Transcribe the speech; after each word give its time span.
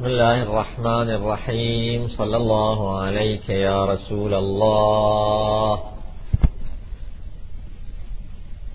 بسم 0.00 0.08
الله 0.08 0.42
الرحمن 0.42 1.10
الرحيم. 1.10 2.08
صلى 2.08 2.36
الله 2.36 3.00
عليك 3.00 3.48
يا 3.48 3.84
رسول 3.84 4.34
الله. 4.34 5.80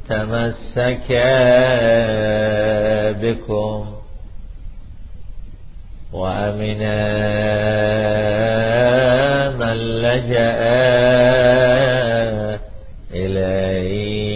تمسك 0.08 1.08
بكم 3.22 3.86
وأمن 6.12 6.82
من 9.58 9.76
لجأ 10.02 10.60
إليكم. 13.14 14.34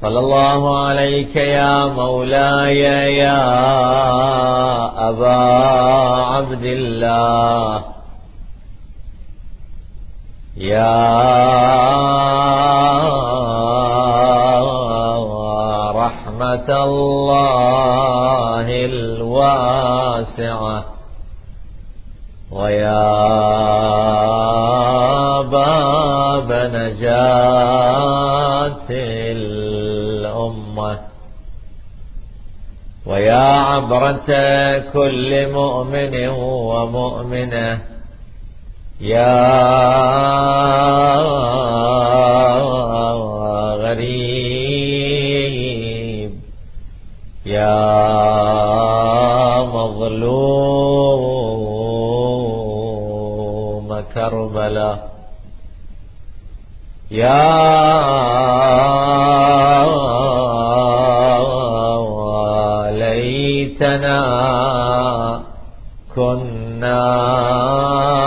صلى 0.00 0.18
الله 0.18 0.86
عليك 0.86 1.36
يا 1.36 1.86
مولاي 1.86 2.80
يا 3.16 3.42
أبا 5.08 5.36
عبد 6.24 6.64
الله. 6.64 7.84
يا 10.56 11.85
الله 16.70 18.84
الواسعة. 18.84 20.84
ويا 22.52 23.02
باب 25.42 26.52
نجاة 26.52 27.16
الأمة. 29.32 30.98
ويا 33.06 33.34
عبرة 33.34 34.28
كل 34.92 35.52
مؤمن 35.52 36.28
ومؤمنة. 36.28 37.80
يا 39.00 39.66
غريب 43.74 44.25
يا 47.66 49.62
مظلوم 49.76 50.40
كربلاء. 54.14 54.98
يا 57.10 57.66
ليتنا 63.02 64.20
كنا 66.16 67.02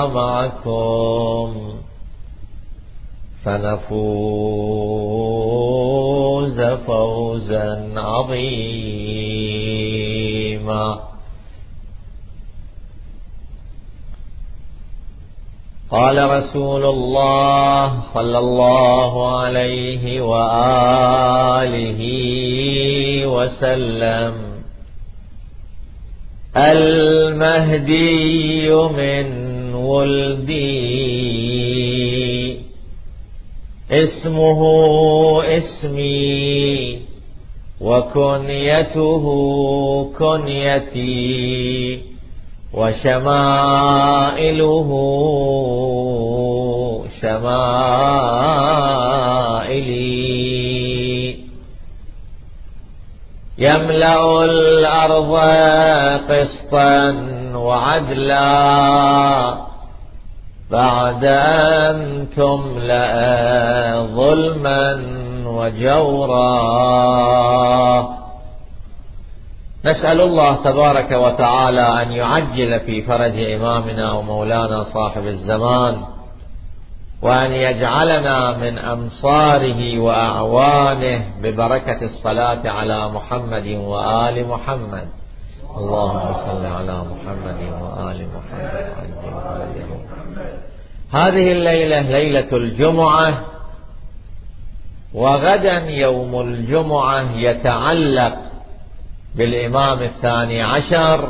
معكم 0.06 1.50
فنفوز 3.44 5.00
فوزا 6.88 7.68
عظيما. 7.98 9.09
قال 15.92 16.30
رسول 16.30 16.86
الله 16.86 18.02
صلى 18.14 18.38
الله 18.38 19.40
عليه 19.40 20.22
وآله 20.22 22.02
وسلم 23.26 24.34
المهدي 26.58 28.00
من 28.74 29.50
ولدي 29.74 30.70
اسمه 33.92 34.62
اسمي 35.58 37.00
وكنيته 37.82 39.24
كنيتي 40.20 42.00
وشمائله 42.74 43.80
شمائلي 47.22 48.80
يملأ 53.58 54.44
الأرض 54.44 55.36
قسطا 56.32 57.12
وعدلا. 57.54 58.50
بعد 60.72 61.24
أن 61.26 62.28
تملأ 62.36 63.14
ظلما 64.16 65.04
وجورا. 65.46 66.50
نسأل 69.86 70.22
الله 70.22 70.56
تبارك 70.56 71.12
وتعالى 71.12 72.02
أن 72.02 72.12
يعجل 72.12 72.80
في 72.80 73.02
فرج 73.02 73.40
إمامنا 73.40 74.12
ومولانا 74.12 74.84
صاحب 74.84 75.28
الزمان. 75.28 76.19
وأن 77.22 77.52
يجعلنا 77.52 78.58
من 78.58 78.78
أنصاره 78.78 80.00
وأعوانه 80.00 81.24
ببركة 81.42 82.02
الصلاة 82.02 82.70
على 82.70 83.10
محمد 83.10 83.68
وآل 83.68 84.48
محمد. 84.48 85.08
اللهم 85.78 86.34
صل 86.34 86.66
على 86.66 87.04
محمد 87.12 87.62
وآل 87.82 88.28
محمد 88.36 90.00
هذه 91.12 91.52
الليلة 91.52 92.02
ليلة 92.02 92.58
الجمعة 92.58 93.46
وغدا 95.14 95.78
يوم 95.90 96.42
الجمعة 96.42 97.32
يتعلق 97.32 98.38
بالإمام 99.36 100.02
الثاني 100.02 100.62
عشر 100.62 101.30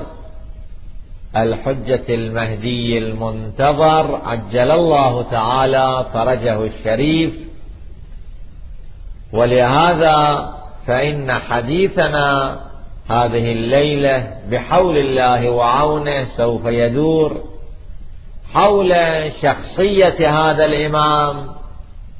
الحجة 1.37 2.03
المهدي 2.09 2.97
المنتظر 2.97 4.21
عجل 4.25 4.71
الله 4.71 5.21
تعالى 5.21 6.05
فرجه 6.13 6.63
الشريف. 6.63 7.33
ولهذا 9.33 10.49
فإن 10.87 11.31
حديثنا 11.31 12.59
هذه 13.09 13.51
الليلة 13.51 14.33
بحول 14.51 14.97
الله 14.97 15.49
وعونه 15.49 16.23
سوف 16.23 16.65
يدور 16.65 17.43
حول 18.53 18.95
شخصية 19.41 20.29
هذا 20.29 20.65
الإمام 20.65 21.47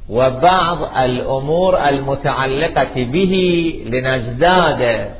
وبعض 0.08 0.98
الأمور 0.98 1.88
المتعلقة 1.88 3.04
به 3.04 3.34
لنزداد 3.86 5.10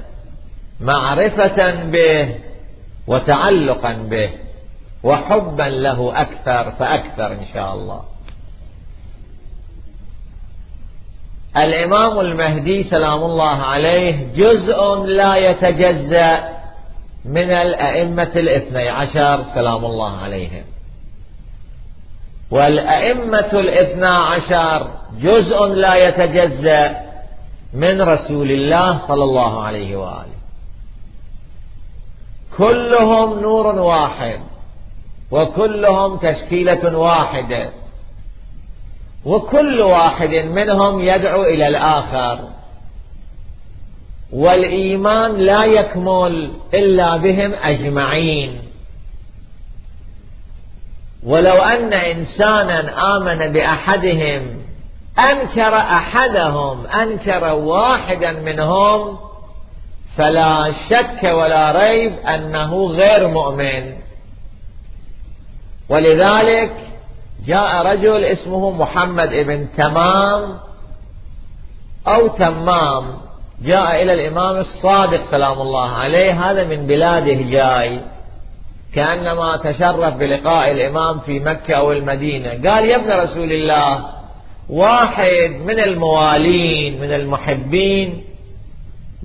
معرفة 0.80 1.84
به 1.84 2.28
وتعلقا 3.10 3.92
به 3.92 4.30
وحبا 5.02 5.62
له 5.62 6.20
أكثر 6.20 6.70
فأكثر 6.70 7.32
إن 7.32 7.44
شاء 7.54 7.74
الله. 7.74 8.02
الإمام 11.56 12.20
المهدي 12.20 12.82
سلام 12.82 13.24
الله 13.24 13.56
عليه 13.62 14.32
جزء 14.34 14.94
لا 14.94 15.36
يتجزأ 15.36 16.48
من 17.24 17.50
الأئمة 17.50 18.32
الاثني 18.36 18.88
عشر 18.88 19.42
سلام 19.42 19.84
الله 19.84 20.16
عليهم. 20.16 20.64
والأئمة 22.50 23.50
الاثنى 23.52 24.06
عشر 24.06 24.90
جزء 25.20 25.66
لا 25.66 25.94
يتجزأ 26.08 26.96
من 27.74 28.02
رسول 28.02 28.50
الله 28.50 28.98
صلى 28.98 29.24
الله 29.24 29.62
عليه 29.62 29.96
وآله. 29.96 30.39
كلهم 32.60 33.40
نور 33.40 33.66
واحد 33.66 34.40
وكلهم 35.30 36.16
تشكيلة 36.16 36.96
واحدة 36.98 37.70
وكل 39.24 39.80
واحد 39.80 40.30
منهم 40.30 41.00
يدعو 41.00 41.42
إلى 41.42 41.68
الآخر. 41.68 42.38
والإيمان 44.32 45.36
لا 45.36 45.64
يكمل 45.64 46.50
إلا 46.74 47.16
بهم 47.16 47.52
أجمعين. 47.52 48.58
ولو 51.26 51.54
أن 51.54 51.92
إنسانا 51.92 53.16
آمن 53.16 53.52
بأحدهم 53.52 54.60
أنكر 55.18 55.76
أحدهم 55.76 56.86
أنكر 56.86 57.44
واحدا 57.44 58.32
منهم 58.32 59.18
فلا 60.16 60.72
شك 60.90 61.22
ولا 61.24 61.72
ريب 61.72 62.12
أنه 62.18 62.86
غير 62.86 63.28
مؤمن. 63.28 63.92
ولذلك 65.88 66.72
جاء 67.46 67.86
رجل 67.86 68.24
اسمه 68.24 68.70
محمد 68.70 69.32
ابن 69.32 69.66
تمام 69.76 70.58
أو 72.08 72.26
تمام. 72.26 73.04
جاء 73.62 74.02
إلى 74.02 74.12
الإمام 74.12 74.56
الصادق 74.56 75.24
سلام 75.24 75.60
الله 75.60 75.90
عليه. 75.90 76.50
هذا 76.50 76.64
من 76.64 76.86
بلاده 76.86 77.42
جاي 77.50 78.00
كأنما 78.94 79.56
تشرف 79.56 80.14
بلقاء 80.14 80.70
الإمام 80.70 81.18
في 81.18 81.40
مكة 81.40 81.74
أو 81.74 81.92
المدينة. 81.92 82.50
قال 82.50 82.84
يا 82.84 82.96
ابن 82.96 83.10
رسول 83.10 83.52
الله 83.52 84.04
واحد 84.70 85.50
من 85.66 85.80
الموالين 85.80 87.00
من 87.00 87.12
المحبين 87.14 88.29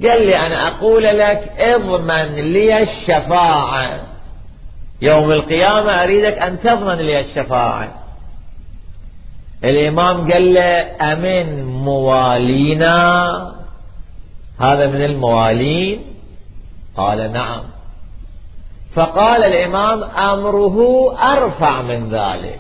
قال 0.03 0.27
لي 0.27 0.37
أنا 0.37 0.67
أقول 0.67 1.03
لك 1.03 1.53
اضمن 1.57 2.35
لي 2.35 2.81
الشفاعة. 2.81 3.99
يوم 5.01 5.31
القيامة 5.31 6.03
أريدك 6.03 6.37
أن 6.37 6.59
تضمن 6.59 6.95
لي 6.95 7.19
الشفاعة. 7.19 7.87
الإمام 9.63 10.31
قال 10.31 10.53
له 10.53 11.11
أمن 11.13 11.65
موالينا. 11.65 13.31
هذا 14.59 14.87
من 14.87 15.03
الموالين؟ 15.03 16.01
قال 16.97 17.33
نعم. 17.33 17.63
فقال 18.93 19.43
الإمام 19.43 20.03
أمره 20.03 20.77
أرفع 21.33 21.81
من 21.81 22.09
ذلك. 22.09 22.59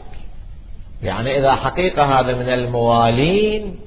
يعني 1.03 1.39
إذا 1.39 1.55
حقيقة 1.55 2.19
هذا 2.19 2.35
من 2.35 2.49
الموالين 2.49 3.84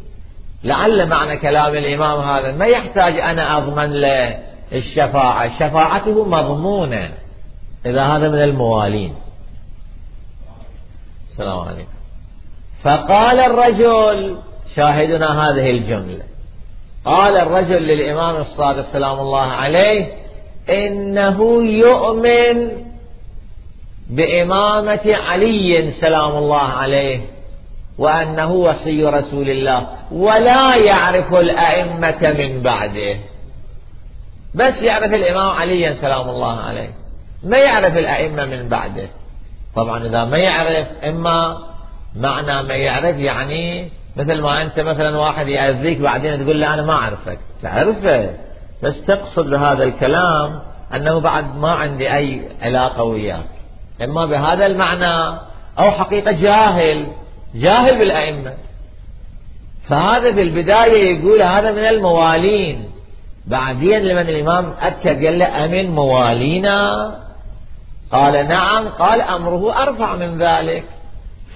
لعل 0.64 1.08
معنى 1.08 1.36
كلام 1.36 1.74
الإمام 1.74 2.20
هذا. 2.20 2.52
ما 2.52 2.66
يحتاج 2.66 3.18
أنا 3.18 3.58
أضمن 3.58 3.92
له 3.92 4.38
الشفاعة. 4.72 5.58
شفاعته 5.58 6.24
مضمونة. 6.24 7.10
إذا 7.86 8.02
هذا 8.02 8.28
من 8.28 8.42
الموالين. 8.42 9.14
السلام 11.30 11.58
عليكم. 11.58 11.98
فقال 12.82 13.40
الرجل 13.40 14.38
شاهدنا 14.74 15.48
هذه 15.48 15.70
الجملة. 15.70 16.22
قال 17.04 17.36
الرجل 17.36 17.82
للإمام 17.82 18.36
الصادق 18.36 18.80
سلام 18.80 19.20
الله 19.20 19.46
عليه 19.46 20.12
إنه 20.68 21.62
يؤمن 21.64 22.70
بإمامة 24.10 25.16
علي 25.28 25.90
سلام 25.90 26.30
الله 26.30 26.62
عليه. 26.62 27.37
وأنه 27.98 28.52
وصي 28.52 29.04
رسول 29.04 29.50
الله 29.50 29.88
ولا 30.12 30.76
يعرف 30.76 31.34
الأئمة 31.34 32.32
من 32.38 32.62
بعده. 32.62 33.16
بس 34.54 34.82
يعرف 34.82 35.14
الإمام 35.14 35.50
علي 35.50 35.94
سلام 35.94 36.30
الله 36.30 36.60
عليه. 36.60 36.90
ما 37.44 37.58
يعرف 37.58 37.96
الأئمة 37.96 38.44
من 38.44 38.68
بعده. 38.68 39.08
طبعا 39.76 40.06
إذا 40.06 40.24
ما 40.24 40.38
يعرف 40.38 40.86
إما 41.04 41.58
معنى 42.16 42.62
ما 42.62 42.74
يعرف 42.74 43.16
يعني 43.16 43.90
مثل 44.16 44.40
ما 44.40 44.62
أنت 44.62 44.80
مثلا 44.80 45.18
واحد 45.18 45.48
يأذيك 45.48 45.98
بعدين 45.98 46.44
تقول 46.44 46.60
له 46.60 46.74
أنا 46.74 46.82
ما 46.82 46.92
أعرفك. 46.92 47.38
تعرفه. 47.62 48.30
بس 48.82 49.02
تقصد 49.02 49.50
بهذا 49.50 49.84
الكلام 49.84 50.60
أنه 50.94 51.20
بعد 51.20 51.56
ما 51.56 51.70
عندي 51.70 52.14
أي 52.14 52.48
علاقة 52.62 53.02
وياك. 53.02 53.48
إما 54.02 54.26
بهذا 54.26 54.66
المعنى 54.66 55.38
أو 55.78 55.90
حقيقة 55.90 56.32
جاهل. 56.32 57.06
جاهل 57.54 57.98
بالأئمة. 57.98 58.54
فهذا 59.88 60.32
في 60.32 60.42
البداية 60.42 61.18
يقول 61.18 61.42
هذا 61.42 61.72
من 61.72 61.84
الموالين. 61.84 62.90
بعدين 63.46 64.02
لمن 64.02 64.28
الإمام 64.28 64.74
أكد 64.80 65.24
قال 65.24 65.38
له 65.38 65.64
أمن 65.64 65.90
موالينا؟ 65.90 67.14
قال 68.12 68.48
نعم 68.48 68.88
قال 68.88 69.20
أمره 69.20 69.82
أرفع 69.82 70.16
من 70.16 70.42
ذلك. 70.42 70.84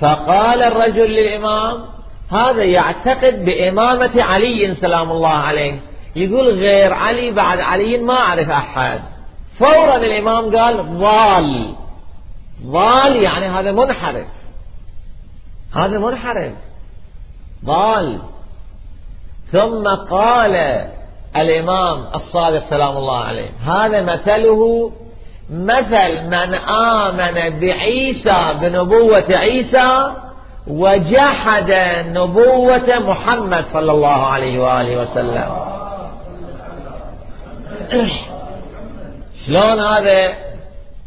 فقال 0.00 0.62
الرجل 0.62 1.10
للإمام 1.10 1.84
هذا 2.30 2.62
يعتقد 2.62 3.44
بإمامة 3.44 4.22
علي 4.22 4.74
سلام 4.74 5.10
الله 5.10 5.34
عليه. 5.34 5.74
يقول 6.16 6.48
غير 6.48 6.92
علي 6.92 7.30
بعد 7.30 7.60
علي 7.60 7.98
ما 7.98 8.14
أعرف 8.14 8.50
أحد. 8.50 9.00
فورا 9.58 9.96
الإمام 9.96 10.56
قال 10.56 10.98
ضال. 10.98 11.74
ضال 12.66 13.16
يعني 13.16 13.46
هذا 13.46 13.72
منحرف. 13.72 14.26
هذا 15.74 15.98
منحرف 15.98 16.52
ضال. 17.64 18.18
ثم 19.52 19.88
قال 20.10 20.54
الإمام 21.36 22.06
الصادق 22.14 22.64
سلام 22.64 22.96
الله 22.96 23.18
عليه 23.18 23.50
هذا 23.66 24.02
مثله 24.02 24.92
مثل 25.50 26.26
من 26.26 26.54
آمن 26.54 27.60
بعيسى 27.60 28.54
بنبوة 28.60 29.24
عيسى 29.30 30.12
وجحد 30.66 31.70
نبوة 32.06 32.98
محمد 32.98 33.64
صلى 33.64 33.92
الله 33.92 34.26
عليه 34.26 34.58
وآله 34.58 35.00
وسلم. 35.02 35.72
شلون 39.46 39.80
هذا 39.80 40.32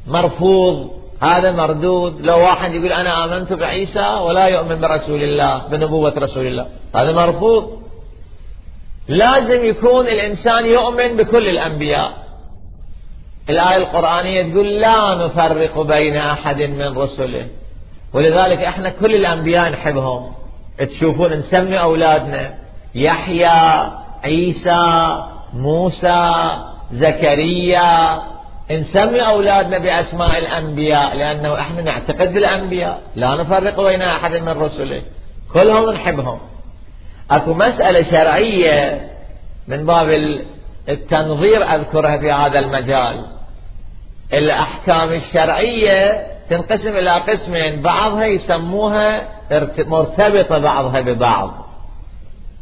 مرفوض؟ 0.07 0.89
هذا 1.21 1.51
مردود. 1.51 2.21
لو 2.21 2.39
واحد 2.39 2.73
يقول 2.73 2.93
أنا 2.93 3.25
آمنت 3.25 3.53
بعيسى 3.53 4.07
ولا 4.07 4.45
يؤمن 4.45 4.81
برسول 4.81 5.23
الله 5.23 5.67
بنبوة 5.67 6.13
رسول 6.17 6.47
الله. 6.47 6.67
هذا 6.95 7.11
مرفوض. 7.11 7.81
لازم 9.07 9.65
يكون 9.65 10.07
الإنسان 10.07 10.65
يؤمن 10.65 11.17
بكل 11.17 11.49
الأنبياء. 11.49 12.13
الآية 13.49 13.77
القرآنية 13.77 14.53
تقول 14.53 14.67
لا 14.67 15.15
نفرق 15.15 15.81
بين 15.81 16.17
أحد 16.17 16.61
من 16.61 16.97
رسله. 16.97 17.47
ولذلك 18.13 18.59
إحنا 18.59 18.89
كل 18.89 19.15
الأنبياء 19.15 19.69
نحبهم. 19.69 20.31
تشوفون 20.77 21.33
نسمي 21.33 21.79
أولادنا. 21.79 22.53
يحيى 22.95 23.91
عيسى 24.23 24.81
موسى 25.53 26.51
زكريا 26.91 28.21
نسمي 28.71 29.27
أولادنا 29.27 29.77
بأسماء 29.77 30.37
الأنبياء 30.37 31.15
لأنه 31.15 31.59
إحنا 31.59 31.81
نعتقد 31.81 32.33
بالأنبياء 32.33 33.01
لا 33.15 33.35
نفرق 33.35 33.81
بين 33.81 34.01
أحد 34.01 34.31
من 34.33 34.49
رسله. 34.49 35.01
كلهم 35.53 35.89
نحبهم. 35.91 36.39
أكو 37.31 37.53
مسألة 37.53 38.01
شرعية 38.01 39.07
من 39.67 39.85
باب 39.85 40.09
التنظير 40.89 41.75
أذكرها 41.75 42.17
في 42.17 42.31
هذا 42.31 42.59
المجال. 42.59 43.25
الأحكام 44.33 45.13
الشرعية 45.13 46.27
تنقسم 46.49 46.97
إلى 46.97 47.11
قسمين 47.11 47.81
بعضها 47.81 48.25
يسموها 48.25 49.27
مرتبطة 49.77 50.57
بعضها 50.57 51.01
ببعض. 51.01 51.65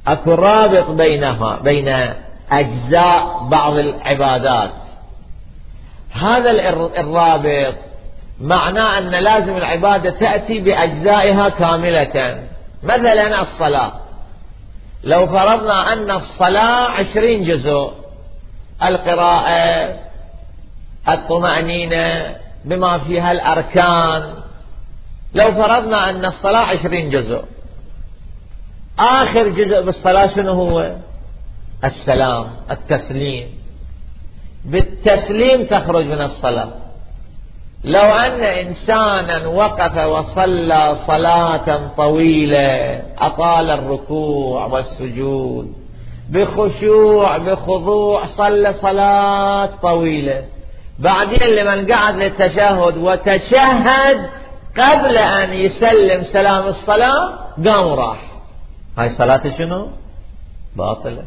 أكو 0.07 0.33
رابط 0.33 0.89
بينها 0.89 1.59
بين 1.63 1.95
أجزاء 2.51 3.47
بعض 3.51 3.73
العبادات. 3.73 4.82
هذا 6.13 6.51
الرابط. 6.99 7.75
معناه 8.41 8.97
أن 8.97 9.09
لازم 9.09 9.57
العبادة 9.57 10.09
تأتي 10.09 10.59
بأجزائها 10.59 11.49
كاملة. 11.49 12.43
مثلا 12.83 13.41
الصلاة. 13.41 13.93
لو 15.03 15.27
فرضنا 15.27 15.93
أن 15.93 16.11
الصلاة 16.11 16.89
عشرين 16.89 17.43
جزء. 17.43 17.93
القراءة 18.83 19.99
الطمأنينة 21.09 22.35
بما 22.65 22.97
فيها 22.97 23.31
الأركان. 23.31 24.33
لو 25.33 25.51
فرضنا 25.51 26.09
أن 26.09 26.25
الصلاة 26.25 26.61
عشرين 26.61 27.09
جزء. 27.09 27.43
آخر 28.99 29.47
جزء 29.47 29.81
بالصلاة 29.81 30.27
شنو 30.27 30.53
هو؟ 30.53 30.95
السلام 31.83 32.47
التسليم. 32.71 33.62
بالتسليم 34.65 35.63
تخرج 35.63 36.05
من 36.05 36.21
الصلاة. 36.21 36.69
لو 37.83 38.01
أن 38.01 38.41
إنسانا 38.41 39.47
وقف 39.47 39.97
وصلى 39.97 40.95
صلاة 40.95 41.87
طويلة 41.97 43.01
أطال 43.17 43.69
الركوع 43.69 44.65
والسجود 44.65 45.73
بخشوع 46.29 47.37
بخضوع 47.37 48.25
صلى 48.25 48.73
صلاة 48.73 49.69
طويلة. 49.81 50.45
بعدين 50.99 51.47
لمن 51.47 51.91
قعد 51.91 52.15
للتشهد 52.15 52.97
وتشهد 52.97 54.29
قبل 54.77 55.17
أن 55.17 55.53
يسلم 55.53 56.23
سلام 56.23 56.65
الصلاة 56.67 57.33
قام 57.65 57.87
وراح. 57.87 58.21
هاي 58.97 59.09
صلاة 59.09 59.41
شنو؟ 59.57 59.89
باطلة. 60.75 61.23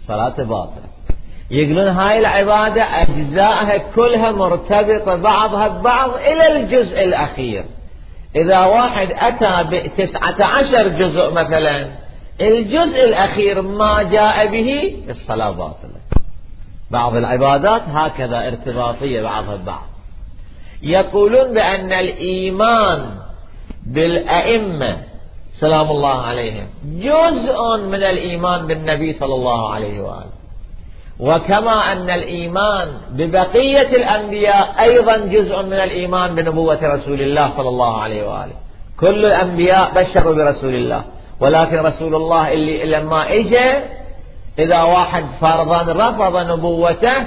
صلاة 0.00 0.36
باطلة. 0.42 0.97
يقولون 1.50 1.88
هاي 1.88 2.18
العبادة 2.18 2.82
أجزائها 2.82 3.78
كلها 3.78 4.32
مرتبطة 4.32 5.14
بعضها 5.14 5.68
ببعض 5.68 6.10
إلى 6.14 6.56
الجزء 6.56 7.04
الأخير. 7.04 7.64
إذا 8.36 8.58
واحد 8.58 9.08
أتى 9.12 9.64
بتسعة 9.70 10.44
عشر 10.44 10.88
جزء 10.88 11.30
مثلا 11.30 11.88
الجزء 12.40 13.04
الأخير 13.04 13.62
ما 13.62 14.02
جاء 14.02 14.46
به 14.46 14.96
الصلاة 15.10 15.50
باطلة. 15.50 15.98
بعض 16.90 17.16
العبادات 17.16 17.82
هكذا 17.88 18.48
ارتباطية 18.48 19.22
بعضها 19.22 19.56
ببعض. 19.56 19.86
يقولون 20.82 21.54
بأن 21.54 21.92
الإيمان 21.92 23.18
بالأئمة 23.86 24.96
سلام 25.52 25.90
الله 25.90 26.22
عليهم 26.22 26.66
جزء 26.84 27.76
من 27.76 28.02
الإيمان 28.02 28.66
بالنبي 28.66 29.12
صلى 29.12 29.34
الله 29.34 29.74
عليه 29.74 30.00
وآله. 30.00 30.37
وكما 31.20 31.92
أن 31.92 32.10
الإيمان 32.10 32.88
ببقية 33.10 33.96
الأنبياء 33.96 34.74
أيضا 34.80 35.16
جزء 35.16 35.62
من 35.62 35.72
الإيمان 35.72 36.34
بنبوة 36.34 36.78
رسول 36.82 37.22
الله 37.22 37.50
صلى 37.56 37.68
الله 37.68 38.00
عليه 38.00 38.28
وآله. 38.28 38.52
كل 39.00 39.24
الأنبياء 39.26 39.92
بشروا 39.94 40.34
برسول 40.34 40.74
الله. 40.74 41.04
ولكن 41.40 41.78
رسول 41.78 42.14
الله 42.14 42.52
اللي 42.52 42.84
لما 42.84 43.32
اجى 43.32 43.84
إذا 44.58 44.82
واحد 44.82 45.24
فرضا 45.40 45.82
رفض 45.82 46.36
نبوته 46.36 47.26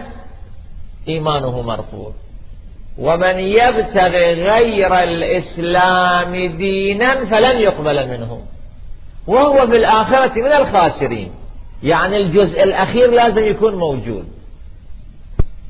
إيمانه 1.08 1.62
مرفوض. 1.62 2.14
ومن 3.00 3.40
يبتغي 3.40 4.34
غير 4.50 5.04
الإسلام 5.04 6.36
دينا 6.58 7.26
فلن 7.26 7.60
يقبل 7.60 8.08
منه. 8.08 8.42
وهو 9.28 9.68
في 9.68 9.78
الآخرة 9.78 10.42
من 10.42 10.52
الخاسرين. 10.52 11.41
يعني 11.84 12.18
الجزء 12.18 12.64
الأخير 12.64 13.12
لازم 13.12 13.46
يكون 13.46 13.76
موجود. 13.76 14.26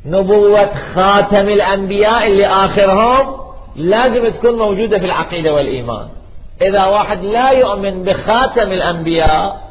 نبوة 0.05 0.73
خاتم 0.75 1.49
الأنبياء 1.49 2.27
اللي 2.27 2.47
آخرهم 2.47 3.37
لازم 3.75 4.29
تكون 4.29 4.57
موجودة 4.57 4.99
في 4.99 5.05
العقيدة 5.05 5.53
والإيمان. 5.53 6.07
إذا 6.61 6.85
واحد 6.85 7.23
لا 7.23 7.51
يؤمن 7.51 8.03
بخاتم 8.03 8.71
الأنبياء 8.71 9.61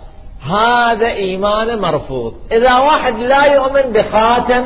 هذا 0.43 1.07
إيمان 1.07 1.79
مرفوض. 1.79 2.35
إذا 2.53 2.79
واحد 2.79 3.19
لا 3.19 3.45
يؤمن 3.45 3.93
بخاتم 3.93 4.65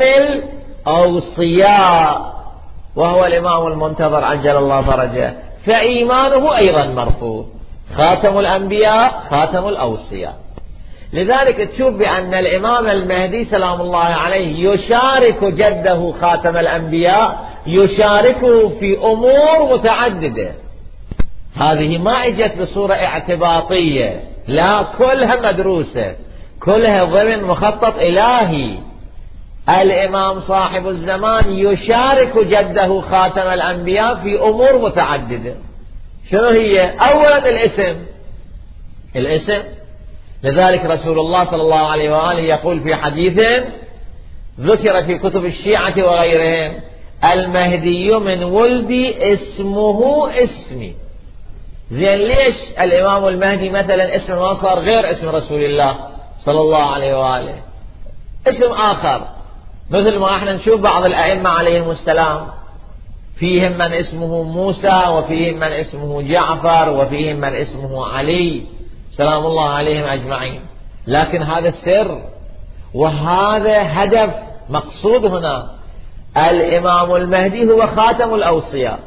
الأوصياء 0.86 2.34
وهو 2.96 3.26
الإمام 3.26 3.66
المنتظر 3.66 4.24
عجل 4.24 4.56
الله 4.56 4.82
فرجه 4.82 5.34
فإيمانه 5.66 6.56
أيضا 6.56 6.86
مرفوض. 6.86 7.46
خاتم 7.96 8.38
الأنبياء 8.38 9.22
خاتم 9.30 9.68
الأوصياء. 9.68 10.43
لذلك 11.14 11.56
تشوف 11.56 11.94
بأن 11.94 12.34
الإمام 12.34 12.86
المهدي 12.86 13.44
سلام 13.44 13.80
الله 13.80 13.98
عليه 13.98 14.70
يشارك 14.70 15.44
جده 15.44 16.12
خاتم 16.12 16.56
الأنبياء 16.56 17.50
يشاركه 17.66 18.68
في 18.68 18.98
أمور 18.98 19.72
متعددة. 19.72 20.52
هذه 21.54 21.98
ما 21.98 22.26
إجت 22.26 22.58
بصورة 22.60 22.94
اعتباطية 22.94 24.20
لا 24.48 24.82
كلها 24.98 25.36
مدروسة 25.52 26.14
كلها 26.60 27.04
ضمن 27.04 27.42
مخطط 27.42 27.98
إلهي. 27.98 28.78
الإمام 29.68 30.40
صاحب 30.40 30.88
الزمان 30.88 31.50
يشارك 31.50 32.38
جده 32.38 33.00
خاتم 33.00 33.48
الأنبياء 33.48 34.14
في 34.14 34.38
أمور 34.38 34.78
متعددة. 34.78 35.54
شنو 36.30 36.48
هي؟ 36.48 36.90
أولا 36.90 37.48
الاسم. 37.48 37.96
الاسم 39.16 39.62
لذلك 40.44 40.84
رسول 40.84 41.18
الله 41.18 41.44
صلى 41.44 41.62
الله 41.62 41.90
عليه 41.90 42.10
وآله 42.10 42.40
يقول 42.40 42.80
في 42.80 42.94
حديث 42.94 43.42
ذكر 44.60 45.04
في 45.04 45.18
كتب 45.18 45.44
الشيعة 45.44 45.94
وغيرهم 45.98 46.80
المهدي 47.24 48.14
من 48.14 48.44
ولدي 48.44 49.32
اسمه 49.32 50.30
اسمي. 50.42 50.94
زين 51.90 52.18
ليش 52.18 52.54
الإمام 52.80 53.28
المهدي 53.28 53.70
مثلا 53.70 54.16
اسمه 54.16 54.40
ما 54.40 54.54
صار 54.54 54.78
غير 54.78 55.10
اسم 55.10 55.28
رسول 55.28 55.64
الله 55.64 55.96
صلى 56.38 56.60
الله 56.60 56.82
عليه 56.82 57.14
وآله؟ 57.20 57.54
اسم 58.48 58.72
آخر. 58.72 59.28
مثل 59.90 60.18
ما 60.18 60.36
إحنا 60.36 60.52
نشوف 60.52 60.80
بعض 60.80 61.04
الأئمة 61.04 61.50
عليهم 61.50 61.90
السلام. 61.90 62.46
فيهم 63.36 63.72
من 63.72 63.92
اسمه 63.92 64.42
موسى 64.42 65.02
وفيهم 65.08 65.56
من 65.56 65.72
اسمه 65.72 66.22
جعفر 66.22 66.90
وفيهم 66.90 67.36
من 67.36 67.54
اسمه 67.54 68.06
علي. 68.06 68.73
سلام 69.16 69.46
الله 69.46 69.68
عليهم 69.68 70.04
أجمعين. 70.04 70.60
لكن 71.06 71.42
هذا 71.42 71.68
السر 71.68 72.22
وهذا 72.94 73.82
هدف 73.82 74.34
مقصود 74.70 75.26
هنا. 75.26 75.74
الإمام 76.36 77.14
المهدي 77.14 77.70
هو 77.72 77.86
خاتم 77.86 78.34
الأوصياء. 78.34 78.98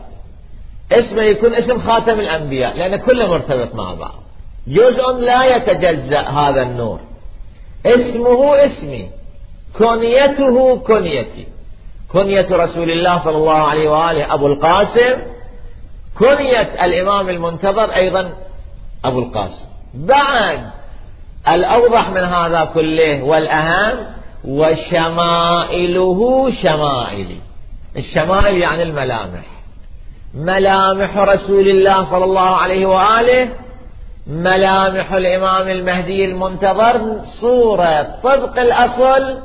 اسمه 0.92 1.22
يكون 1.22 1.56
اسم 1.56 1.80
خاتم 1.82 2.20
الأنبياء 2.20 2.78
لأن 2.78 2.96
كله 2.96 3.28
مرتبط 3.28 3.76
مع 3.76 3.94
بعض. 3.94 4.24
جزء 4.68 5.12
لا 5.12 5.56
يتجزأ 5.56 6.22
هذا 6.22 6.62
النور. 6.62 7.00
اسمه 7.86 8.66
اسمي. 8.66 9.10
كنيته 9.80 10.78
كنيتي. 10.78 11.48
كنية 12.12 12.48
رسول 12.52 12.92
الله 12.92 13.20
صلى 13.20 13.38
الله 13.38 13.62
عليه 13.68 13.90
وآله 13.90 14.34
أبو 14.34 14.48
القاسم. 14.48 15.22
كنية 16.20 16.86
الإمام 16.86 17.30
المنتظر 17.30 17.96
أيضا 17.96 18.34
أبو 19.06 19.20
القاسم. 19.20 19.66
بعد 20.06 20.60
الأوضح 21.48 22.10
من 22.10 22.24
هذا 22.24 22.70
كله 22.74 23.24
والأهم 23.24 23.98
وشمائله 24.46 26.50
شمائلي. 26.50 27.38
الشمائل 27.98 28.58
يعني 28.58 28.84
الملامح. 28.84 29.46
ملامح 30.34 31.18
رسول 31.18 31.68
الله 31.68 32.04
صلى 32.04 32.26
الله 32.26 32.56
عليه 32.56 32.86
وآله 32.86 33.50
ملامح 34.28 35.14
الإمام 35.14 35.70
المهدي 35.70 36.26
المنتظر 36.26 37.20
صورة 37.26 38.16
طبق 38.24 38.60
الأصل 38.60 39.38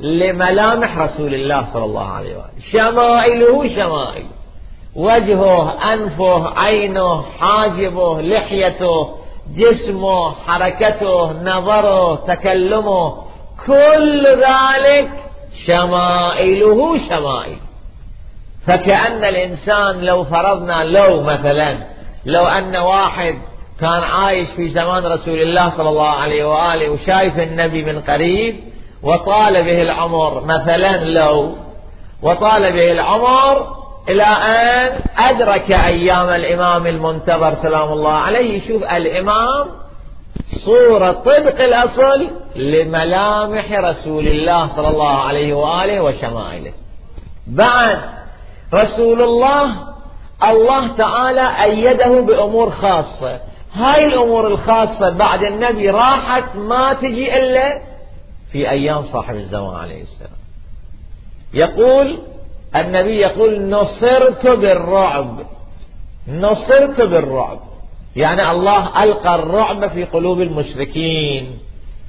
لملامح 0.00 0.98
رسول 0.98 1.34
الله 1.34 1.66
صلى 1.72 1.84
الله 1.84 2.08
عليه 2.08 2.36
وآله. 2.36 2.60
شمائله 2.72 3.68
شمائل. 3.68 4.26
وجهه 4.96 5.92
أنفه 5.92 6.58
عينه 6.58 7.22
حاجبه 7.22 8.20
لحيته 8.20 9.25
جسمه 9.54 10.32
حركته 10.32 11.32
نظره 11.42 12.14
تكلمه 12.14 13.24
كل 13.66 14.26
ذلك 14.26 15.10
شمائله 15.66 16.98
شمائل 17.08 17.56
فكأن 18.66 19.24
الإنسان 19.24 20.00
لو 20.00 20.24
فرضنا 20.24 20.84
لو 20.84 21.22
مثلا 21.22 21.78
لو 22.26 22.46
أن 22.46 22.76
واحد 22.76 23.38
كان 23.80 24.02
عايش 24.02 24.50
في 24.50 24.68
زمان 24.68 25.06
رسول 25.06 25.42
الله 25.42 25.68
صلى 25.68 25.88
الله 25.88 26.10
عليه 26.10 26.44
وآله 26.44 26.88
وشايف 26.88 27.38
النبي 27.38 27.84
من 27.84 28.00
قريب 28.00 28.60
وطال 29.02 29.64
به 29.64 29.82
العمر 29.82 30.44
مثلا 30.44 31.04
لو 31.04 31.56
وطال 32.22 32.72
به 32.72 32.92
العمر 32.92 33.75
إلى 34.08 34.22
أن 34.22 35.00
أدرك 35.16 35.70
أيام 35.72 36.28
الإمام 36.28 36.86
المنتظر 36.86 37.54
سلام 37.54 37.92
الله 37.92 38.12
عليه. 38.12 38.56
يشوف 38.56 38.82
الإمام 38.82 39.68
صورة 40.64 41.12
طبق 41.12 41.60
الأصل 41.60 42.30
لملامح 42.56 43.72
رسول 43.72 44.28
الله 44.28 44.66
صلى 44.66 44.88
الله 44.88 45.18
عليه 45.18 45.54
وآله 45.54 46.00
وشمائله. 46.00 46.72
بعد 47.46 47.98
رسول 48.74 49.22
الله 49.22 49.96
الله 50.44 50.96
تعالى 50.96 51.62
أيده 51.62 52.20
بأمور 52.20 52.70
خاصة. 52.70 53.40
هاي 53.72 54.06
الأمور 54.06 54.46
الخاصة 54.46 55.10
بعد 55.10 55.44
النبي 55.44 55.90
راحت 55.90 56.56
ما 56.56 56.92
تجي 56.92 57.36
إلا 57.38 57.78
في 58.52 58.70
أيام 58.70 59.02
صاحب 59.02 59.34
الزمان 59.34 59.74
عليه 59.74 60.02
السلام. 60.02 60.30
يقول 61.54 62.18
النبي 62.76 63.16
يقول 63.20 63.68
نصرت 63.68 64.46
بالرعب. 64.46 65.38
نصرت 66.28 67.00
بالرعب. 67.00 67.58
يعني 68.16 68.50
الله 68.50 69.02
ألقى 69.04 69.34
الرعب 69.34 69.88
في 69.90 70.04
قلوب 70.04 70.40
المشركين 70.40 71.58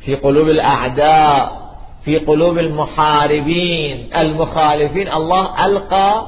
في 0.06 0.16
قلوب 0.16 0.48
الأعداء 0.48 1.68
في 2.06 2.18
قلوب 2.18 2.58
المحاربين 2.58 4.10
المخالفين. 4.18 5.12
الله 5.14 5.66
ألقى 5.66 6.26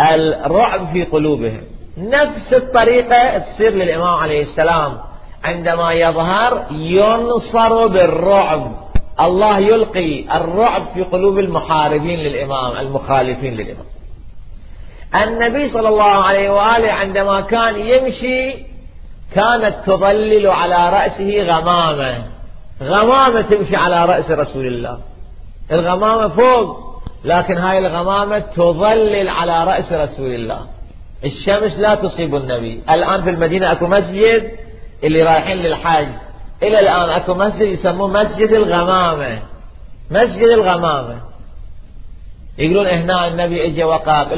الرعب 0.00 0.86
في 0.92 1.04
قلوبهم. 1.04 1.62
نفس 1.98 2.54
الطريقة 2.54 3.38
تصير 3.38 3.70
للإمام 3.70 4.14
عليه 4.14 4.42
السلام 4.42 4.98
عندما 5.44 5.92
يظهر 5.92 6.66
ينصر 6.70 7.86
بالرعب. 7.86 8.72
الله 9.20 9.58
يلقي 9.58 10.36
الرعب 10.36 10.82
في 10.94 11.02
قلوب 11.02 11.38
المحاربين 11.38 12.18
للإمام 12.18 12.76
المخالفين 12.76 13.54
للإمام. 13.54 13.86
النبي 15.14 15.68
صلى 15.68 15.88
الله 15.88 16.12
عليه 16.24 16.50
وآله 16.50 16.92
عندما 16.92 17.40
كان 17.40 17.80
يمشي 17.80 18.52
كانت 19.34 19.74
تظلل 19.86 20.46
على 20.46 20.90
رأسه 20.90 21.42
غمامة. 21.42 22.24
غمامة 22.82 23.40
تمشي 23.40 23.76
على 23.76 24.04
رأس 24.04 24.30
رسول 24.30 24.66
الله. 24.66 24.98
الغمامة 25.72 26.28
فوق 26.28 26.86
لكن 27.24 27.58
هاي 27.58 27.78
الغمامة 27.78 28.38
تظلل 28.38 29.28
على 29.28 29.64
رأس 29.64 29.92
رسول 29.92 30.34
الله. 30.34 30.60
الشمس 31.24 31.78
لا 31.78 31.94
تصيب 31.94 32.34
النبي. 32.34 32.82
الآن 32.90 33.22
في 33.22 33.30
المدينة 33.30 33.72
أكو 33.72 33.86
مسجد 33.86 34.50
اللي 35.04 35.22
رايحين 35.22 35.56
للحج. 35.56 36.08
إلى 36.62 36.78
الآن 36.78 37.10
أكو 37.10 37.34
مسجد 37.34 37.68
يسموه 37.68 38.08
مسجد 38.08 38.50
الغمامة. 38.52 39.38
مسجد 40.10 40.48
الغمامة. 40.48 41.20
يقولون 42.58 42.86
هنا 42.86 43.28
النبي 43.28 43.66
اجى 43.66 43.84
وقف 43.84 44.32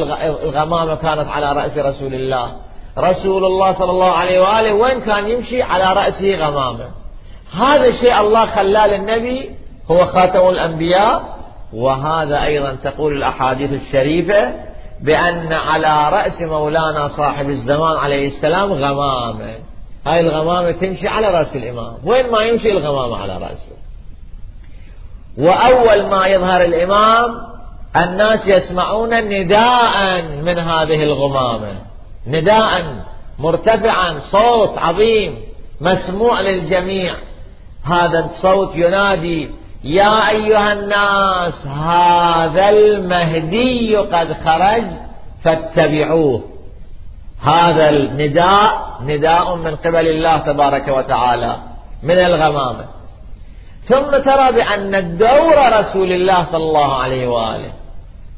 الغمامة 0.44 0.94
كانت 0.94 1.28
على 1.28 1.52
رأس 1.52 1.78
رسول 1.78 2.14
الله. 2.14 2.52
رسول 2.98 3.44
الله 3.44 3.72
صلى 3.72 3.90
الله 3.90 4.12
عليه 4.12 4.40
وآله 4.40 4.72
وين 4.72 5.00
كان 5.00 5.28
يمشي؟ 5.28 5.62
على 5.62 5.92
رأسه 6.00 6.34
غمامة. 6.34 6.84
هذا 7.52 7.84
الشيء 7.87 8.20
الله 8.20 8.46
خلاه 8.46 8.87
للنبي 8.87 9.50
هو 9.90 10.06
خاتم 10.06 10.48
الأنبياء. 10.48 11.38
وهذا 11.72 12.44
أيضا 12.44 12.76
تقول 12.84 13.16
الأحاديث 13.16 13.72
الشريفة 13.72 14.54
بأن 15.02 15.52
على 15.52 16.16
رأس 16.16 16.42
مولانا 16.42 17.08
صاحب 17.08 17.48
الزمان 17.48 17.96
عليه 17.96 18.28
السلام 18.28 18.72
غمامة. 18.72 19.54
هاي 20.08 20.20
الغمامة 20.20 20.70
تمشي 20.70 21.08
على 21.08 21.30
رأس 21.30 21.56
الإمام. 21.56 21.96
وين 22.04 22.30
ما 22.30 22.42
يمشي 22.42 22.70
الغمامة 22.70 23.16
على 23.22 23.38
رأسه. 23.38 23.72
وأول 25.38 26.06
ما 26.06 26.26
يظهر 26.26 26.64
الإمام 26.64 27.40
الناس 27.96 28.48
يسمعون 28.48 29.20
نداء 29.20 30.22
من 30.22 30.58
هذه 30.58 31.02
الغمامة. 31.02 31.74
نداء 32.26 33.04
مرتفعا 33.38 34.18
صوت 34.18 34.78
عظيم 34.78 35.38
مسموع 35.80 36.40
للجميع. 36.40 37.14
هذا 37.84 38.24
الصوت 38.24 38.70
ينادي 38.74 39.50
يا 39.84 40.28
أيها 40.28 40.72
الناس 40.72 41.66
هذا 41.66 42.68
المهدي 42.68 43.96
قد 43.96 44.32
خرج 44.32 44.84
فاتبعوه. 45.44 46.42
هذا 47.42 47.88
النداء 47.88 48.99
نداء 49.02 49.57
من 49.57 49.76
قبل 49.76 50.09
الله 50.09 50.37
تبارك 50.37 50.88
وتعالى 50.88 51.57
من 52.02 52.18
الغمامة. 52.18 52.85
ثم 53.85 54.11
ترى 54.11 54.52
بأن 54.52 54.95
الدور 54.95 55.78
رسول 55.80 56.12
الله 56.12 56.45
صلى 56.45 56.64
الله 56.64 56.95
عليه 56.95 57.28
وآله 57.28 57.73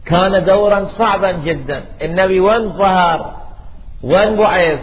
كان 0.06 0.44
دورا 0.44 0.84
صعبا 0.84 1.32
جدا. 1.32 1.84
النبي 2.02 2.40
وين 2.40 2.72
ظهر؟ 2.72 3.32
وين 4.02 4.36
بعث 4.36 4.80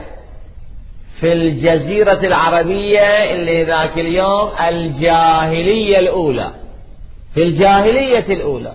في 1.20 1.34
الجزيرة 1.34 2.20
العربية 2.24 3.34
اللي 3.34 3.64
ذاك 3.64 3.98
اليوم 3.98 4.52
الجاهلية 4.68 6.00
الأولى. 6.00 6.52
في 7.34 7.44
الجاهلية 7.44 8.34
الأولى. 8.34 8.74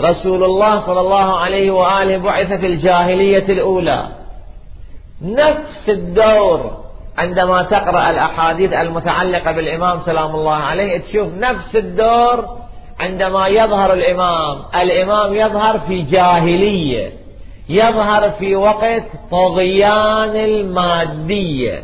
رسول 0.00 0.44
الله 0.44 0.80
صلى 0.80 1.00
الله 1.00 1.38
عليه 1.38 1.70
وآله 1.70 2.16
بعث 2.16 2.52
في 2.52 2.66
الجاهلية 2.66 3.48
الأولى. 3.48 4.19
نفس 5.22 5.88
الدور 5.88 6.84
عندما 7.18 7.62
تقرأ 7.62 8.10
الأحاديث 8.10 8.72
المتعلقة 8.72 9.52
بالإمام 9.52 10.00
سلام 10.00 10.34
الله 10.34 10.54
عليه 10.54 10.98
تشوف 10.98 11.34
نفس 11.34 11.76
الدور 11.76 12.60
عندما 13.00 13.48
يظهر 13.48 13.92
الإمام. 13.92 14.62
الإمام 14.74 15.34
يظهر 15.34 15.78
في 15.78 16.02
جاهلية 16.02 17.12
يظهر 17.68 18.30
في 18.30 18.56
وقت 18.56 19.04
طغيان 19.30 20.36
المادية. 20.36 21.82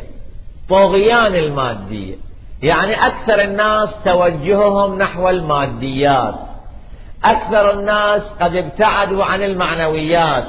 طغيان 0.69 1.35
المادية. 1.35 2.15
يعني 2.63 3.07
أكثر 3.07 3.41
الناس 3.41 4.03
توجههم 4.03 4.97
نحو 4.97 5.29
الماديات. 5.29 6.35
أكثر 7.25 7.79
الناس 7.79 8.33
قد 8.41 8.55
ابتعدوا 8.55 9.23
عن 9.23 9.43
المعنويات. 9.43 10.45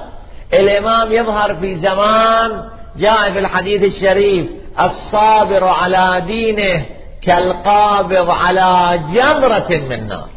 الإمام 0.53 1.13
يظهر 1.13 1.55
في 1.55 1.75
زمان 1.75 2.78
جاء 2.99 3.33
في 3.33 3.39
الحديث 3.39 3.83
الشريف 3.83 4.47
الصابر 4.81 5.65
على 5.65 6.23
دينه 6.27 6.87
كالقابض 7.23 8.31
على 8.31 9.01
جمرة 9.15 9.89
من 9.89 10.09
نار. 10.09 10.29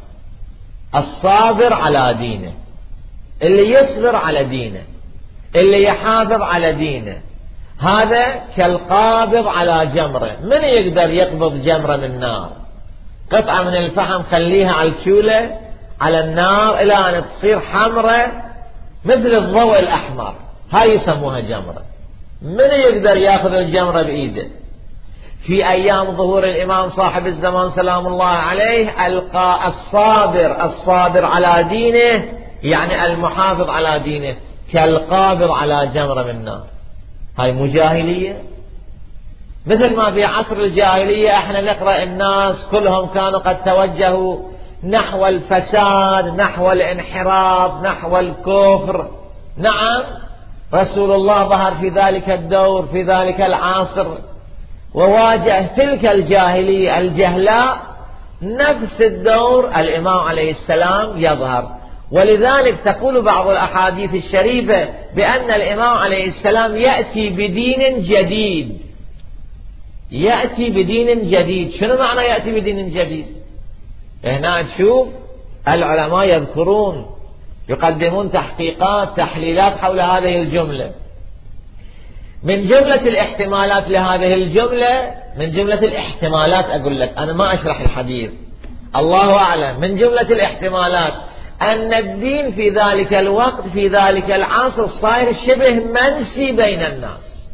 الصابر 0.95 1.73
على 1.73 2.13
دينه 2.13 2.51
اللي 3.41 3.71
يصبر 3.71 4.15
على 4.15 4.43
دينه 4.43 4.81
اللي 5.55 5.83
يحافظ 5.83 6.41
على 6.41 6.73
دينه 6.73 7.17
هذا 7.79 8.43
كالقابض 8.57 9.47
على 9.47 9.85
جمرة. 9.85 10.37
من 10.43 10.63
يقدر 10.63 11.09
يقبض 11.09 11.61
جمرة 11.61 11.95
من 11.95 12.19
نار؟ 12.19 12.51
قطعة 13.31 13.61
من 13.61 13.75
الفحم 13.75 14.23
خليها 14.31 14.71
على 14.71 14.89
الشولة 14.89 15.57
على 16.01 16.19
النار 16.19 16.79
إلى 16.79 16.93
أن 16.93 17.23
تصير 17.25 17.59
حمرة 17.59 18.31
مثل 19.05 19.35
الضوء 19.35 19.79
الأحمر. 19.79 20.33
هاي 20.71 20.89
يسموها 20.89 21.39
جمرة. 21.39 21.90
من 22.41 22.59
يقدر 22.59 23.17
ياخذ 23.17 23.53
الجمرة 23.53 24.01
بإيده؟ 24.01 24.47
في 25.45 25.69
أيام 25.69 26.11
ظهور 26.17 26.43
الإمام 26.43 26.89
صاحب 26.89 27.27
الزمان 27.27 27.69
سلام 27.69 28.07
الله 28.07 28.25
عليه 28.25 29.07
ألقى 29.07 29.67
الصابر 29.67 30.65
الصابر 30.65 31.25
على 31.25 31.63
دينه 31.63 32.25
يعني 32.63 33.05
المحافظ 33.05 33.69
على 33.69 33.99
دينه 33.99 34.35
كالقابض 34.73 35.51
على 35.51 35.87
جمرة 35.93 36.23
من 36.23 36.45
نار. 36.45 36.63
هاي 37.39 37.51
مجاهلية 37.51 38.43
مثل 39.65 39.95
ما 39.95 40.11
في 40.11 40.23
عصر 40.23 40.55
الجاهلية 40.55 41.33
إحنا 41.33 41.61
نقرأ 41.61 42.03
الناس 42.03 42.65
كلهم 42.71 43.07
كانوا 43.07 43.39
قد 43.39 43.63
توجهوا 43.63 44.37
نحو 44.83 45.27
الفساد 45.27 46.35
نحو 46.35 46.71
الانحراف 46.71 47.83
نحو 47.83 48.19
الكفر. 48.19 49.09
نعم 49.57 50.03
رسول 50.73 51.11
الله 51.11 51.49
ظهر 51.49 51.75
في 51.75 51.89
ذلك 51.89 52.29
الدور 52.29 52.85
في 52.85 53.03
ذلك 53.03 53.41
العصر. 53.41 54.07
وواجه 54.93 55.67
تلك 55.75 56.05
الجاهلية 56.05 56.99
الجهلاء 56.99 57.81
نفس 58.41 59.01
الدور 59.01 59.67
الإمام 59.67 60.19
عليه 60.19 60.51
السلام 60.51 61.17
يظهر. 61.17 61.71
ولذلك 62.11 62.77
تقول 62.85 63.21
بعض 63.21 63.47
الأحاديث 63.47 64.13
الشريفة 64.13 64.89
بأن 65.15 65.51
الإمام 65.51 65.97
عليه 65.97 66.27
السلام 66.27 66.77
يأتي 66.77 67.29
بدين 67.29 68.01
جديد. 68.01 68.77
يأتي 70.11 70.69
بدين 70.69 71.29
جديد. 71.29 71.69
شنو 71.69 71.97
معنى 71.97 72.21
يأتي 72.21 72.59
بدين 72.59 72.89
جديد؟ 72.89 73.25
هنا 74.25 74.61
تشوف 74.61 75.07
العلماء 75.67 76.27
يذكرون 76.27 77.05
يقدمون 77.69 78.31
تحقيقات 78.31 79.17
تحليلات 79.17 79.77
حول 79.77 79.99
هذه 79.99 80.41
الجملة. 80.41 80.91
من 82.43 82.65
جملة 82.65 83.01
الاحتمالات 83.01 83.89
لهذه 83.89 84.33
الجملة 84.33 85.13
من 85.37 85.51
جملة 85.51 85.79
الاحتمالات 85.79 86.65
أقول 86.65 86.99
لك 86.99 87.17
أنا 87.17 87.33
ما 87.33 87.53
أشرح 87.53 87.79
الحديث. 87.79 88.31
الله 88.95 89.37
أعلم. 89.37 89.79
من 89.79 89.95
جملة 89.95 90.21
الاحتمالات 90.21 91.13
أن 91.61 91.93
الدين 91.93 92.51
في 92.51 92.69
ذلك 92.69 93.13
الوقت 93.13 93.67
في 93.67 93.87
ذلك 93.87 94.31
العصر 94.31 94.87
صاير 94.87 95.33
شبه 95.33 95.69
منسي 95.69 96.51
بين 96.51 96.81
الناس. 96.81 97.49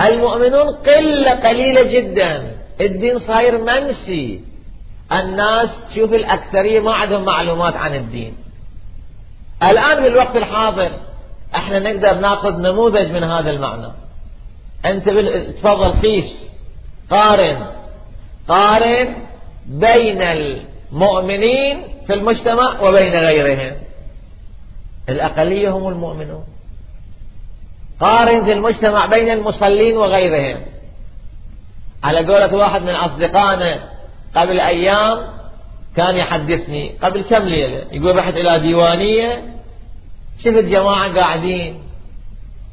المؤمنون 0.00 0.74
قلة 0.74 1.48
قليلة 1.48 1.82
جدا. 1.82 2.56
الدين 2.80 3.18
صاير 3.18 3.58
منسي. 3.58 4.40
الناس 5.12 5.88
تشوف 5.88 6.14
الأكثرية 6.14 6.80
ما 6.80 6.92
عندهم 6.92 7.24
معلومات 7.24 7.76
عن 7.76 7.94
الدين. 7.94 8.47
الآن 9.62 10.02
في 10.02 10.08
الوقت 10.08 10.36
الحاضر 10.36 10.90
إحنا 11.54 11.78
نقدر 11.78 12.14
ناخذ 12.14 12.50
نموذج 12.50 13.10
من 13.10 13.24
هذا 13.24 13.50
المعنى. 13.50 13.88
انت 14.84 15.08
تفضل 15.58 16.00
قيس 16.00 16.52
قارن. 17.10 17.66
قارن 18.48 19.14
بين 19.66 20.22
المؤمنين 20.22 21.84
في 22.06 22.14
المجتمع 22.14 22.80
وبين 22.80 23.12
غيرهم. 23.12 23.76
الأقلية 25.08 25.70
هم 25.70 25.88
المؤمنون. 25.88 26.44
قارن 28.00 28.44
في 28.44 28.52
المجتمع 28.52 29.06
بين 29.06 29.30
المصلين 29.30 29.96
وغيرهم. 29.96 30.60
على 32.04 32.18
قولة 32.18 32.54
واحد 32.54 32.82
من 32.82 32.94
أصدقائنا 32.94 33.80
قبل 34.36 34.60
أيام 34.60 35.37
كان 35.96 36.16
يحدثني 36.16 36.94
قبل 37.02 37.22
كم 37.22 37.42
ليلة. 37.42 37.84
يقول 37.92 38.16
رحت 38.16 38.36
إلى 38.36 38.58
ديوانية 38.58 39.42
شفت 40.44 40.64
جماعة 40.64 41.14
قاعدين. 41.14 41.78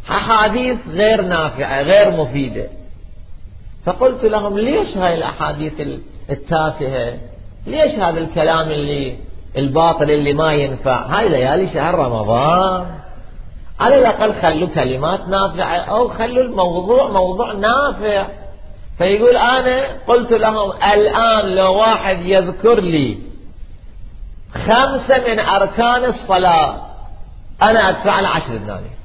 أحاديث 0.10 0.78
غير 0.92 1.22
نافعة 1.22 1.82
غير 1.82 2.12
مفيدة. 2.12 2.68
فقلت 3.86 4.26
لهم 4.26 4.60
ليش 4.60 4.98
هاي 4.98 5.16
الأحاديث 5.16 5.74
التافهة؟ 6.30 7.18
ليش 7.68 8.00
هذا 8.00 8.20
الكلام 8.20 8.72
اللي 8.72 9.16
الباطل 9.58 10.12
اللي 10.12 10.34
ما 10.34 10.54
ينفع؟ 10.54 11.06
هاي 11.06 11.30
ليالي 11.30 11.68
شهر 11.74 11.96
رمضان. 11.96 12.86
على 13.80 13.98
الأقل 13.98 14.34
خلوا 14.34 14.68
كلمات 14.68 15.28
نافعة 15.28 15.78
أو 15.78 16.08
خلوا 16.08 16.44
الموضوع 16.44 17.08
موضوع 17.08 17.54
نافع. 17.54 18.28
فيقول 18.98 19.38
أنا 19.38 20.02
قلت 20.08 20.32
لهم 20.32 20.72
الآن 20.72 21.56
لو 21.56 21.74
واحد 21.74 22.26
يذكر 22.26 22.82
لي 22.82 23.18
خمسة 24.54 25.18
من 25.18 25.40
أركان 25.40 26.06
الصلاة 26.06 26.82
أنا 27.62 27.90
أدفع 27.90 28.20
له 28.20 28.28
عشر 28.28 28.58
دنانير 28.58 28.96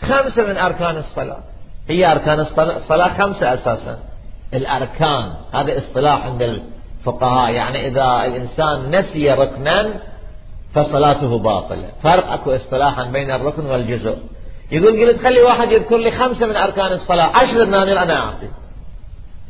خمسة 0.00 0.42
من 0.42 0.56
أركان 0.56 0.96
الصلاة. 0.96 1.38
هي 1.88 2.12
أركان 2.12 2.40
الصلاة 2.40 3.08
خمسة 3.08 3.54
أساسا. 3.54 3.98
الأركان 4.54 5.34
هذا 5.54 5.78
اصطلاح 5.78 6.26
عند 6.26 6.42
الفقهاء. 6.42 7.52
يعني 7.52 7.86
إذا 7.86 8.26
الإنسان 8.26 8.96
نسي 8.96 9.30
ركنا 9.30 10.00
فصلاته 10.74 11.38
باطلة. 11.38 11.88
فرق 12.02 12.32
أكو 12.32 12.54
اصطلاحا 12.54 13.04
بين 13.04 13.30
الركن 13.30 13.66
والجزء. 13.66 14.18
يقول 14.70 15.06
قلت 15.06 15.22
خلي 15.22 15.42
واحد 15.42 15.72
يذكر 15.72 15.96
لي 15.96 16.10
خمسة 16.10 16.46
من 16.46 16.56
أركان 16.56 16.92
الصلاة. 16.92 17.30
عشر 17.36 17.64
دنانير 17.64 18.02
أنا 18.02 18.18
أعطي. 18.18 18.48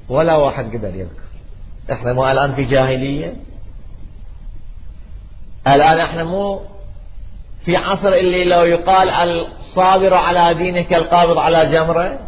ولا 0.09 0.37
واحد 0.37 0.77
قدر 0.77 0.95
يذكر. 0.95 1.29
إحنا 1.93 2.13
مو 2.13 2.31
الآن 2.31 2.55
في 2.55 2.65
جاهلية. 2.65 3.35
الآن 5.67 6.01
إحنا 6.01 6.25
مو 6.25 6.61
في 7.65 7.77
عصر 7.77 8.13
اللي 8.13 8.45
لو 8.45 8.65
يقال 8.65 9.11
الصابر 9.11 10.15
على 10.15 10.55
دينك 10.55 10.95
القابض 10.95 11.39
على 11.39 11.67
جمره. 11.67 12.19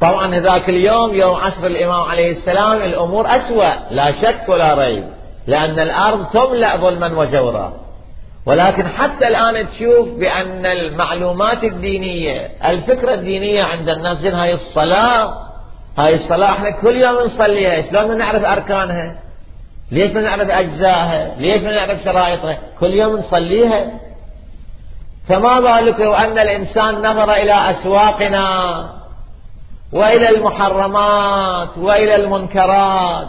طبعا 0.00 0.34
ذاك 0.34 0.68
اليوم 0.68 1.14
يوم 1.14 1.36
عصر 1.36 1.66
الإمام 1.66 2.00
عليه 2.00 2.30
السلام 2.30 2.82
الأمور 2.82 3.26
أسوأ 3.26 3.90
لا 3.90 4.12
شك 4.22 4.48
ولا 4.48 4.74
ريب 4.74 5.04
لأن 5.46 5.78
الأرض 5.78 6.26
تملأ 6.26 6.76
ظلما 6.76 7.18
وجورا. 7.18 7.72
ولكن 8.46 8.88
حتى 8.88 9.28
الآن 9.28 9.68
تشوف 9.68 10.08
بأن 10.08 10.66
المعلومات 10.66 11.64
الدينية 11.64 12.50
الفكرة 12.64 13.14
الدينية 13.14 13.62
عند 13.62 13.88
الناس 13.88 14.24
هاي 14.24 14.52
الصلاة. 14.52 15.53
هاي 15.98 16.14
الصلاة 16.14 16.52
إحنا 16.52 16.70
كل 16.70 16.96
يوم 16.96 17.24
نصليها 17.24 17.82
شلون 17.82 18.18
نعرف 18.18 18.44
أركانها؟ 18.44 19.14
ليش 19.90 20.12
ما 20.12 20.20
نعرف 20.20 20.50
أجزائها؟ 20.50 21.34
ليش 21.38 21.62
ما 21.62 21.70
نعرف 21.70 22.02
شرائطها؟ 22.04 22.58
كل 22.80 22.90
يوم 22.90 23.16
نصليها. 23.16 23.90
فما 25.28 25.60
بالك 25.60 26.00
لو 26.00 26.14
أن 26.14 26.38
الإنسان 26.38 26.94
نظر 26.94 27.32
إلى 27.32 27.70
أسواقنا 27.70 28.90
وإلى 29.92 30.28
المحرمات 30.28 31.78
وإلى 31.78 32.14
المنكرات. 32.14 33.28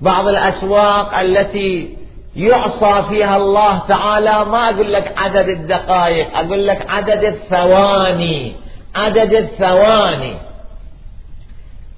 بعض 0.00 0.28
الأسواق 0.28 1.18
التي 1.18 1.96
يعصى 2.36 3.02
فيها 3.08 3.36
الله 3.36 3.78
تعالى 3.78 4.44
ما 4.44 4.70
أقول 4.70 4.92
لك 4.92 5.14
عدد 5.16 5.48
الدقائق 5.48 6.38
أقول 6.38 6.66
لك 6.66 6.90
عدد 6.90 7.24
الثواني. 7.24 8.56
عدد 8.96 9.32
الثواني. 9.32 10.36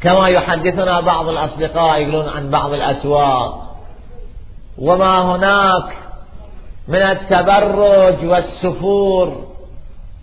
كما 0.05 0.29
يحدثنا 0.29 1.01
بعض 1.01 1.29
الأصدقاء 1.29 2.01
يقولون 2.01 2.29
عن 2.29 2.51
بعض 2.51 2.73
الأسواق. 2.73 3.77
وما 4.79 5.21
هناك 5.23 5.97
من 6.89 7.03
التبرج 7.03 8.25
والسفور 8.25 9.45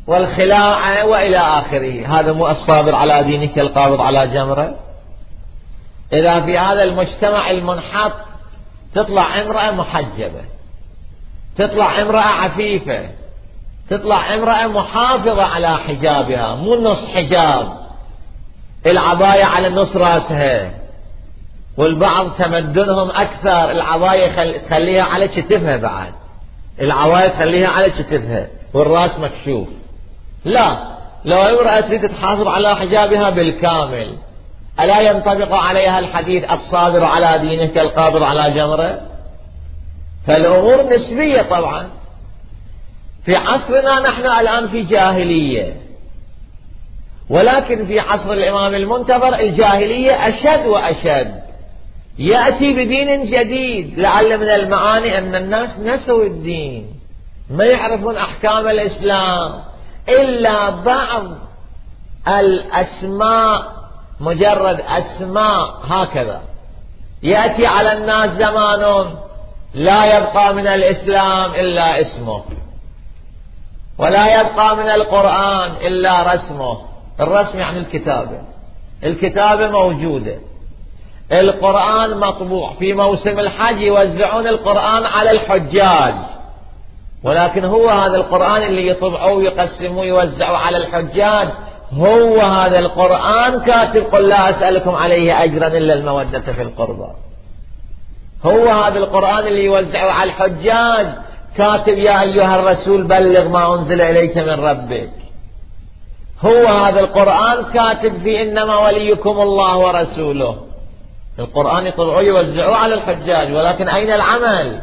والخلاعة 0.08 1.06
وإلى 1.06 1.38
آخره. 1.38 2.08
هذا 2.08 2.32
مو 2.32 2.48
الصابر 2.48 2.96
على 2.96 3.24
دينك 3.24 3.60
القابض 3.60 4.02
على 4.02 4.28
جمرة. 4.28 4.76
إذا 6.13 6.41
في 6.41 6.58
هذا 6.58 6.84
المجتمع 6.84 7.52
المنحط 7.52 8.12
تطلع 8.94 9.41
امرأة 9.41 9.72
محجبة 9.72 10.41
تطلع 11.58 12.02
امرأة 12.02 12.44
عفيفة 12.44 13.10
تطلع 13.89 14.34
امرأة 14.34 14.67
محافظة 14.67 15.44
على 15.44 15.78
حجابها 15.78 16.56
مو 16.56 16.76
نص 16.76 17.06
حجاب. 17.06 17.81
العباية 18.86 19.44
على 19.44 19.70
نص 19.70 19.96
راسها. 19.96 20.72
والبعض 21.78 22.32
تمدنهم 22.32 23.10
أكثر. 23.10 23.72
العباية 23.72 24.58
تخليها 24.58 25.04
على 25.04 25.28
كتفها 25.28 25.78
بعد. 25.78 26.13
العباية 26.82 27.28
تخليها 27.28 27.67
على 27.67 27.89
كتفها. 27.89 28.48
والراس 28.74 29.20
مكشوف. 29.20 29.67
لا. 30.46 30.91
لو 31.26 31.38
امرأة 31.38 31.80
تريد 31.80 32.10
تحافظ 32.10 32.48
على 32.48 32.76
حجابها 32.76 33.30
بالكامل 33.30 34.17
ألا 34.80 35.02
ينطبق 35.02 35.56
عليها 35.56 36.00
الحديث 36.00 36.52
الصابر 36.52 37.04
على 37.04 37.39
دينه 37.39 37.65
كالقابض 37.65 38.24
على 38.24 38.54
جمره؟ 38.54 39.02
فالأمور 40.28 40.94
نسبية 40.94 41.41
طبعا. 41.41 41.89
في 43.26 43.36
عصرنا 43.36 44.00
نحن 44.00 44.26
الآن 44.26 44.67
في 44.67 44.82
جاهلية. 44.82 45.81
ولكن 47.32 47.86
في 47.86 48.00
عصر 48.00 48.34
الإمام 48.34 48.76
المنتظر 48.76 49.36
الجاهلية 49.39 50.28
أشد 50.28 50.65
وأشد. 50.65 51.41
يأتي 52.20 52.74
بدين 52.74 53.24
جديد. 53.24 54.00
لعل 54.00 54.38
من 54.38 54.50
المعاني 54.50 55.17
أن 55.17 55.36
الناس 55.36 55.80
نسوا 55.80 56.24
الدين. 56.24 56.94
ما 57.50 57.65
يعرفون 57.65 58.17
أحكام 58.17 58.67
الإسلام. 58.67 59.63
إلا 60.10 60.70
بعض 60.70 61.24
الأسماء 62.28 63.74
مجرد 64.20 64.82
أسماء 64.88 65.80
هكذا. 65.84 66.41
يأتي 67.24 67.65
على 67.65 67.94
الناس 67.94 68.32
زمان 68.32 69.15
لا 69.74 70.17
يبقى 70.17 70.54
من 70.54 70.67
الإسلام 70.67 71.52
إلا 71.56 72.02
اسمه. 72.02 72.44
ولا 73.98 74.41
يبقى 74.41 74.78
من 74.78 74.89
القرآن 74.89 75.72
إلا 75.72 76.34
رسمه. 76.34 76.90
الرسم 77.19 77.60
يعني 77.60 77.80
الكتابة. 77.80 78.41
الكتابة 79.04 79.67
موجودة. 79.67 80.36
القرآن 81.32 82.17
مطبوع 82.17 82.71
في 82.74 82.93
موسم 82.93 83.39
الحج 83.39 83.82
يوزعون 83.82 84.47
القرآن 84.47 85.06
على 85.06 85.32
الحجاج. 85.32 86.15
ولكن 87.24 87.65
هو 87.65 87.89
هذا 87.89 88.15
القرآن 88.15 88.63
اللي 88.63 88.88
يطبعوه 88.88 89.34
ويقسموه 89.34 90.02
ويوزعوه 90.02 90.58
على 90.58 90.78
الحجاج. 90.78 91.50
هو 91.93 92.41
هذا 92.41 92.80
القرآن 92.80 93.60
كاتب 93.60 94.04
قل 94.04 94.28
لا 94.28 94.50
أسألكم 94.50 94.95
عليه 94.95 95.43
أجرا 95.43 95.67
إلا 95.67 95.93
المودة 95.93 96.39
في 96.39 96.62
القربى. 96.62 97.08
هو 98.45 98.69
هذا 98.69 98.97
القرآن 98.97 99.47
اللي 99.47 99.65
يوزعه 99.65 100.12
على 100.12 100.30
الحجاج. 100.30 101.08
كاتب 101.58 101.97
يا 101.97 102.21
أيها 102.21 102.60
الرسول 102.60 103.04
بلغ 103.04 103.47
ما 103.47 103.76
أنزل 103.76 104.02
إليك 104.02 104.38
من 104.38 104.65
ربك. 104.65 105.31
هو 106.45 106.67
هذا 106.67 106.99
القرآن 106.99 107.65
كاتب 107.73 108.17
في 108.17 108.41
إنما 108.41 108.77
وليكم 108.77 109.41
الله 109.41 109.77
ورسوله. 109.77 110.62
القرآن 111.39 111.88
يطبعوه 111.88 112.21
يوزعوه 112.21 112.75
على 112.75 112.93
الحجاج 112.93 113.54
ولكن 113.54 113.89
أين 113.89 114.12
العمل؟ 114.12 114.82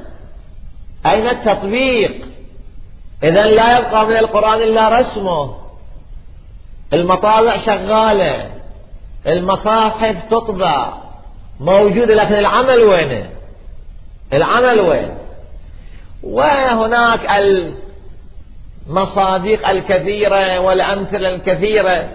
أين 1.07 1.29
التطبيق؟ 1.29 2.27
إذا 3.23 3.47
لا 3.47 3.79
يبقى 3.79 4.07
من 4.07 4.17
القرآن 4.17 4.63
إلا 4.63 5.01
رسمه. 5.01 5.55
المطابع 6.93 7.57
شغالة 7.57 8.51
المصاحف 9.27 10.17
تطبع. 10.31 10.93
موجودة 11.61 12.15
لكن 12.15 12.35
العمل 12.35 12.79
وينه 12.79 13.31
العمل 14.33 14.81
وين؟ 14.81 15.19
وهناك 16.23 17.27
المصادق 18.89 19.69
الكثيرة 19.69 20.59
والأمثلة 20.59 21.35
الكثيرة 21.35 22.09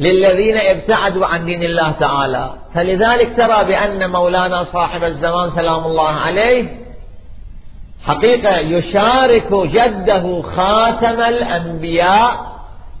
للذين 0.00 0.56
ابتعدوا 0.56 1.26
عن 1.26 1.44
دين 1.44 1.62
الله 1.62 1.90
تعالى. 1.90 2.50
فلذلك 2.74 3.36
ترى 3.36 3.64
بأن 3.64 4.10
مولانا 4.10 4.62
صاحب 4.64 5.04
الزمان 5.04 5.50
سلام 5.50 5.84
الله 5.84 6.08
عليه 6.08 6.68
حقيقة 8.04 8.58
يشارك 8.58 9.54
جده 9.54 10.42
خاتم 10.42 11.20
الأنبياء 11.20 12.50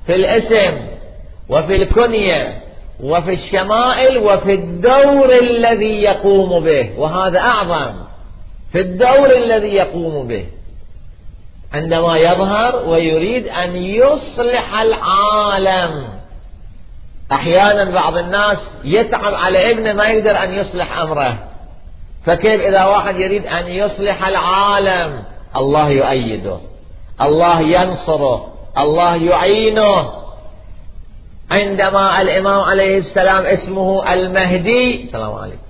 في 0.06 0.14
الاسم 0.14 0.76
وفي 1.48 1.76
الكنية 1.76 2.62
وفي 3.02 3.32
الشمائل 3.32 4.18
وفي 4.18 4.54
الدور 4.54 5.32
الذي 5.32 6.02
يقوم 6.02 6.64
به. 6.64 6.98
وهذا 6.98 7.38
أعظم 7.38 7.92
في 8.72 8.80
الدور 8.80 9.36
الذي 9.36 9.74
يقوم 9.74 10.26
به. 10.26 10.46
عندما 11.74 12.18
يظهر 12.18 12.88
ويريد 12.88 13.48
أن 13.48 13.76
يصلح 13.76 14.80
العالم. 14.80 16.08
أحيانا 17.32 17.90
بعض 17.90 18.16
الناس 18.16 18.74
يتعب 18.84 19.34
على 19.34 19.70
ابنه 19.70 19.92
ما 19.92 20.04
يقدر 20.04 20.42
أن 20.44 20.54
يصلح 20.54 20.98
أمره. 20.98 21.38
فكيف 22.24 22.60
إذا 22.60 22.84
واحد 22.84 23.16
يريد 23.16 23.46
أن 23.46 23.66
يصلح 23.66 24.26
العالم؟ 24.26 25.22
الله 25.56 25.88
يؤيده. 25.88 26.58
الله 27.22 27.60
ينصره. 27.60 28.52
الله 28.78 29.16
يعينه. 29.16 30.12
عندما 31.50 32.22
الإمام 32.22 32.60
عليه 32.60 32.98
السلام 32.98 33.44
اسمه 33.44 34.12
المهدي 34.12 35.02
السلام 35.02 35.32
عليكم 35.32 35.62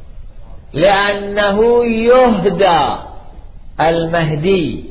لأنه 0.72 1.84
يهدى 1.84 2.96
المهدي. 3.80 4.89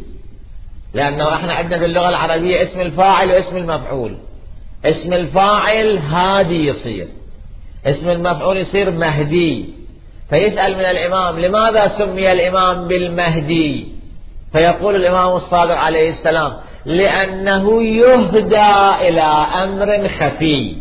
لأنه 0.94 1.36
إحنا 1.36 1.54
عندنا 1.54 1.80
في 1.80 1.86
اللغة 1.86 2.10
العربية 2.10 2.62
اسم 2.62 2.82
الفاعل 2.82 3.32
واسم 3.32 3.58
المفعول. 3.58 4.18
اسم 4.86 5.14
الفاعل 5.14 5.98
هادي 5.98 6.66
يصير. 6.66 7.08
اسم 7.86 8.10
المفعول 8.10 8.58
يصير 8.58 8.92
مهدي. 8.92 9.70
فيسأل 10.30 10.74
من 10.74 10.86
الإمام 10.86 11.40
لماذا 11.40 11.88
سمي 11.88 12.32
الإمام 12.32 12.88
بالمهدي؟ 12.88 13.88
فيقول 14.52 14.96
الإمام 14.96 15.36
الصادق 15.36 15.76
عليه 15.76 16.10
السلام 16.10 16.54
لأنه 16.86 17.84
يهدى 17.84 19.08
إلى 19.08 19.22
أمر 19.64 20.08
خفي. 20.08 20.76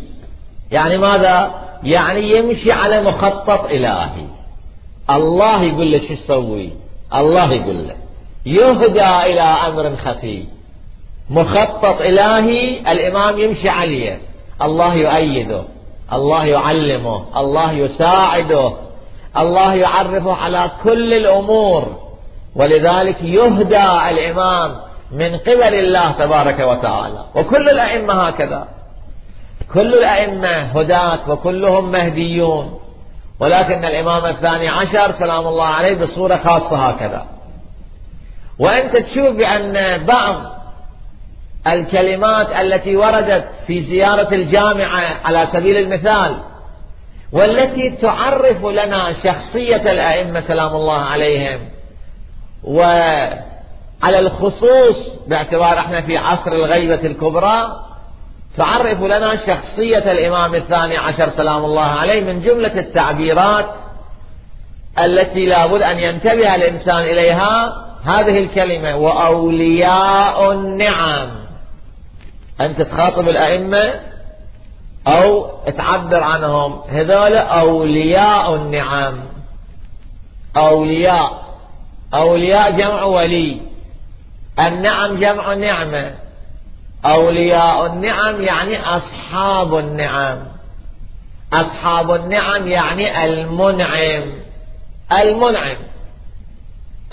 يعني 0.71 0.97
ماذا؟ 0.97 1.51
يعني 1.83 2.37
يمشي 2.37 2.71
على 2.71 3.01
مخطط 3.01 3.65
إلهي. 3.65 4.25
الله 5.09 5.63
يقول 5.63 5.91
له 5.91 6.07
شو 6.07 6.15
تسوي؟ 6.15 6.69
الله 7.15 7.53
يقول 7.53 7.87
له 7.87 7.95
يهدى 8.45 9.09
إلى 9.09 9.41
أمر 9.41 9.95
خفي. 9.95 10.45
مخطط 11.29 12.01
إلهي 12.01 12.79
الإمام 12.91 13.39
يمشي 13.39 13.69
عليه. 13.69 14.21
الله 14.61 14.95
يؤيده 14.95 15.63
الله 16.13 16.45
يعلمه 16.45 17.39
الله 17.39 17.71
يساعده 17.71 18.73
الله 19.37 19.73
يعرفه 19.73 20.33
على 20.33 20.71
كل 20.83 21.13
الأمور. 21.13 21.95
ولذلك 22.55 23.23
يهدى 23.23 23.85
الإمام 24.09 24.75
من 25.11 25.37
قبل 25.37 25.73
الله 25.73 26.11
تبارك 26.11 26.59
وتعالى. 26.59 27.25
وكل 27.35 27.69
الأئمة 27.69 28.13
هكذا. 28.13 28.67
كل 29.73 29.93
الأئمة 29.93 30.57
هداة 30.57 31.31
وكلهم 31.31 31.91
مهديون. 31.91 32.79
ولكن 33.39 33.85
الإمام 33.85 34.25
الثاني 34.25 34.69
عشر 34.69 35.11
سلام 35.11 35.47
الله 35.47 35.65
عليه 35.65 35.95
بصورة 36.01 36.35
خاصة 36.35 36.77
هكذا. 36.77 37.25
وأنت 38.59 38.97
تشوف 38.97 39.29
بأن 39.29 40.05
بعض 40.05 40.35
الكلمات 41.67 42.59
التي 42.59 42.95
وردت 42.95 43.45
في 43.67 43.81
زيارة 43.81 44.33
الجامعة 44.33 45.17
على 45.25 45.45
سبيل 45.45 45.77
المثال 45.77 46.37
والتي 47.31 47.89
تعرف 47.89 48.65
لنا 48.65 49.13
شخصية 49.23 49.91
الأئمة 49.91 50.39
سلام 50.39 50.75
الله 50.75 51.01
عليهم. 51.01 51.59
وعلى 52.63 54.19
الخصوص 54.19 55.15
باعتبار 55.27 55.79
إحنا 55.79 56.01
في 56.01 56.17
عصر 56.17 56.51
الغيبة 56.51 57.07
الكبرى 57.07 57.85
تعرف 58.57 59.01
لنا 59.01 59.35
شخصية 59.35 60.11
الإمام 60.11 60.55
الثاني 60.55 60.97
عشر 60.97 61.29
سلام 61.29 61.65
الله 61.65 61.81
عليه 61.81 62.23
من 62.23 62.41
جملة 62.41 62.79
التعبيرات 62.79 63.69
التي 64.99 65.45
لابد 65.45 65.81
أن 65.81 65.99
ينتبه 65.99 66.55
الإنسان 66.55 66.99
إليها 66.99 67.85
هذه 68.03 68.39
الكلمة 68.39 68.95
وأولياء 68.95 70.51
النعم. 70.51 71.29
أنت 72.61 72.81
تخاطب 72.81 73.29
الأئمة 73.29 73.93
أو 75.07 75.49
تعبر 75.77 76.23
عنهم. 76.23 76.81
هذول 76.89 77.35
أولياء 77.37 78.55
النعم. 78.55 79.19
أولياء. 80.57 81.43
أولياء 82.13 82.71
جمع 82.71 83.03
ولي. 83.03 83.61
النعم 84.59 85.19
جمع 85.19 85.53
نعمة. 85.53 86.15
أولياء 87.05 87.85
النعم 87.85 88.41
يعني 88.41 88.79
أصحاب 88.79 89.77
النعم. 89.77 90.37
أصحاب 91.53 92.11
النعم 92.11 92.67
يعني 92.67 93.25
المنعم. 93.25 94.33
المنعم. 95.11 95.77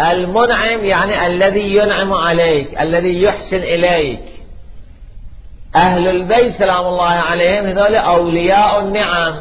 المنعم 0.00 0.84
يعني 0.84 1.26
الذي 1.26 1.74
ينعم 1.74 2.12
عليك 2.12 2.80
الذي 2.80 3.22
يحسن 3.22 3.56
إليك. 3.56 4.20
أهل 5.76 6.08
البيت 6.08 6.54
سلام 6.54 6.86
الله 6.86 7.10
عليهم 7.10 7.66
هذول 7.66 7.94
أولياء 7.94 8.80
النعم. 8.80 9.34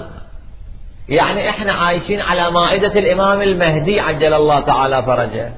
يعني 1.10 1.50
إحنا 1.50 1.74
عايشين 1.74 2.22
على 2.22 2.52
مائدة 2.52 3.00
الإمام 3.00 3.42
المهدي 3.42 4.00
عجل 4.00 4.34
الله 4.34 4.60
تعالى 4.60 5.04
فرجه. 5.04 5.54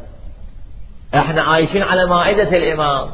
إحنا 1.16 1.42
عايشين 1.42 1.84
على 1.84 2.06
مائدة 2.06 2.58
الإمام. 2.58 3.10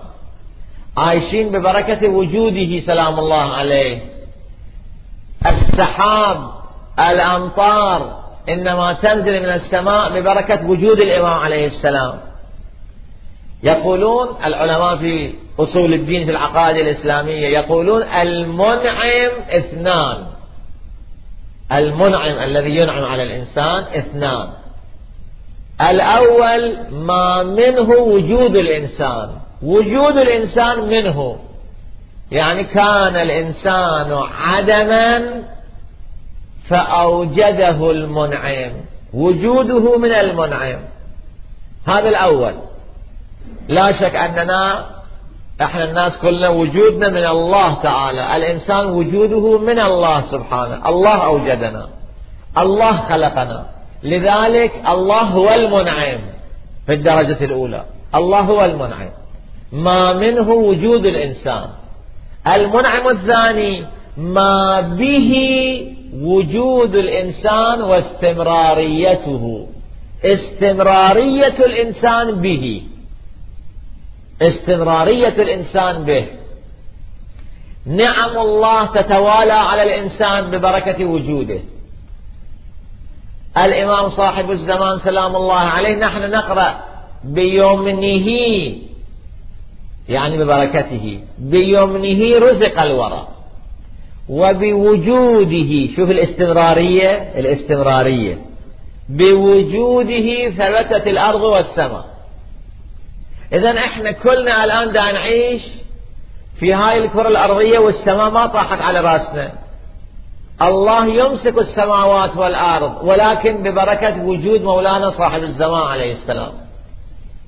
عايشين 0.97 1.51
ببركة 1.51 2.07
وجوده 2.09 2.79
سلام 2.79 3.19
الله 3.19 3.55
عليه. 3.55 4.01
السحاب 5.45 6.51
الأمطار 6.99 8.22
إنما 8.49 8.93
تنزل 8.93 9.39
من 9.39 9.49
السماء 9.49 10.19
ببركة 10.19 10.69
وجود 10.69 10.99
الإمام 10.99 11.33
عليه 11.33 11.67
السلام. 11.67 12.19
يقولون 13.63 14.27
العلماء 14.45 14.97
في 14.97 15.33
أصول 15.59 15.93
الدين 15.93 16.25
في 16.25 16.31
العقائد 16.31 16.77
الإسلامية 16.77 17.47
يقولون 17.47 18.03
المنعم 18.03 19.31
اثنان. 19.49 20.25
المنعم 21.71 22.39
الذي 22.43 22.75
ينعم 22.75 23.03
على 23.05 23.23
الإنسان 23.23 23.83
اثنان. 23.83 24.47
الأول 25.81 26.77
ما 26.91 27.43
منه 27.43 27.89
وجود 27.89 28.55
الإنسان. 28.55 29.29
وجود 29.63 30.17
الإنسان 30.17 30.79
منه. 30.79 31.37
يعني 32.31 32.63
كان 32.63 33.15
الإنسان 33.15 34.19
عدما 34.43 35.43
فأوجده 36.69 37.91
المنعم. 37.91 38.71
وجوده 39.13 39.97
من 39.97 40.11
المنعم. 40.11 40.79
هذا 41.87 42.09
الأول. 42.09 42.53
لا 43.67 43.91
شك 43.91 44.15
أننا 44.15 44.85
إحنا 45.61 45.83
الناس 45.83 46.17
كلنا 46.17 46.49
وجودنا 46.49 47.09
من 47.09 47.25
الله 47.25 47.73
تعالى. 47.73 48.35
الإنسان 48.35 48.85
وجوده 48.85 49.57
من 49.57 49.79
الله 49.79 50.21
سبحانه. 50.21 50.89
الله 50.89 51.25
أوجدنا. 51.25 51.87
الله 52.57 52.91
خلقنا. 52.91 53.65
لذلك 54.03 54.71
الله 54.89 55.21
هو 55.21 55.53
المنعم 55.53 56.19
في 56.85 56.93
الدرجة 56.93 57.45
الأولى. 57.45 57.83
الله 58.15 58.39
هو 58.39 58.65
المنعم. 58.65 59.09
ما 59.71 60.13
منه 60.13 60.49
وجود 60.49 61.05
الإنسان. 61.05 61.67
المنعم 62.47 63.07
الثاني 63.07 63.85
ما 64.17 64.81
به 64.81 65.33
وجود 66.21 66.95
الإنسان 66.95 67.81
واستمراريته. 67.81 69.67
استمرارية 70.25 71.57
الإنسان 71.65 72.41
به. 72.41 72.81
استمرارية 74.41 75.41
الإنسان 75.41 76.03
به. 76.03 76.27
نعم 77.85 78.37
الله 78.37 78.85
تتوالى 78.85 79.53
على 79.53 79.83
الإنسان 79.83 80.51
ببركة 80.51 81.05
وجوده. 81.05 81.59
الإمام 83.57 84.09
صاحب 84.09 84.51
الزمان 84.51 84.97
سلام 84.97 85.35
الله 85.35 85.59
عليه 85.59 85.95
نحن 85.95 86.31
نقرأ 86.31 86.83
بيمنه 87.23 88.27
يعني 90.09 90.43
ببركته 90.43 91.19
بيمنه 91.37 92.37
رزق 92.45 92.81
الورى. 92.81 93.27
وبوجوده 94.29 95.87
شوف 95.95 96.11
الاستمرارية 96.11 97.11
الاستمرارية. 97.39 98.37
بوجوده 99.09 100.49
ثبتت 100.49 101.07
الأرض 101.07 101.41
والسماء. 101.41 102.05
إذا 103.53 103.69
إحنا 103.69 104.11
كلنا 104.11 104.63
الآن 104.63 104.91
دا 104.91 105.11
نعيش 105.11 105.67
في 106.55 106.73
هاي 106.73 106.97
الكرة 106.97 107.27
الأرضية 107.27 107.79
والسماء 107.79 108.29
ما 108.29 108.45
طاحت 108.45 108.81
على 108.81 108.99
رأسنا. 108.99 109.51
الله 110.61 111.07
يمسك 111.07 111.57
السماوات 111.57 112.37
والأرض 112.37 113.03
ولكن 113.03 113.63
ببركة 113.63 114.23
وجود 114.23 114.61
مولانا 114.61 115.09
صاحب 115.09 115.43
الزمان 115.43 115.87
عليه 115.87 116.11
السلام. 116.11 116.51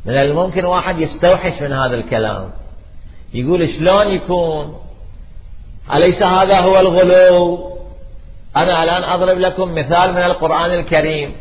من 0.05 0.13
الممكن 0.13 0.65
واحد 0.65 0.99
يستوحش 0.99 1.61
من 1.61 1.73
هذا 1.73 1.95
الكلام. 1.95 2.51
يقول 3.33 3.69
شلون 3.69 4.07
يكون؟ 4.07 4.84
أليس 5.93 6.23
هذا 6.23 6.59
هو 6.59 6.79
الغلو؟ 6.79 7.71
أنا 8.57 8.83
الآن 8.83 9.03
أضرب 9.03 9.39
لكم 9.39 9.75
مثال 9.75 10.13
من 10.13 10.23
القرآن 10.23 10.71
الكريم. 10.71 11.35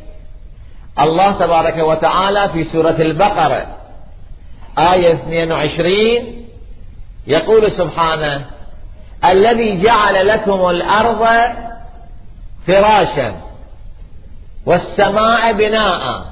الله 1.01 1.33
تبارك 1.33 1.79
وتعالى 1.79 2.49
في 2.49 2.65
سورة 2.65 2.97
البقرة 2.99 3.67
آية 4.79 5.13
22 5.13 6.47
يقول 7.27 7.73
سبحانه 7.73 8.45
الذي 9.25 9.83
جعل 9.83 10.29
لكم 10.29 10.71
الأرض 10.71 11.27
فراشا 12.67 13.35
والسماء 14.67 15.53
بناء. 15.53 16.25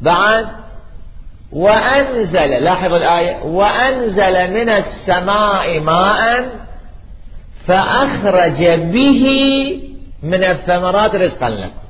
بعد 0.00 0.48
وأنزل 1.52 2.50
لاحظ 2.64 2.92
الآية 2.92 3.44
وأنزل 3.44 4.50
من 4.50 4.68
السماء 4.68 5.80
ماء 5.80 6.50
فأخرج 7.68 8.64
به 8.66 9.24
من 10.22 10.44
الثمرات 10.44 11.14
رزقا 11.14 11.48
لكم. 11.48 11.88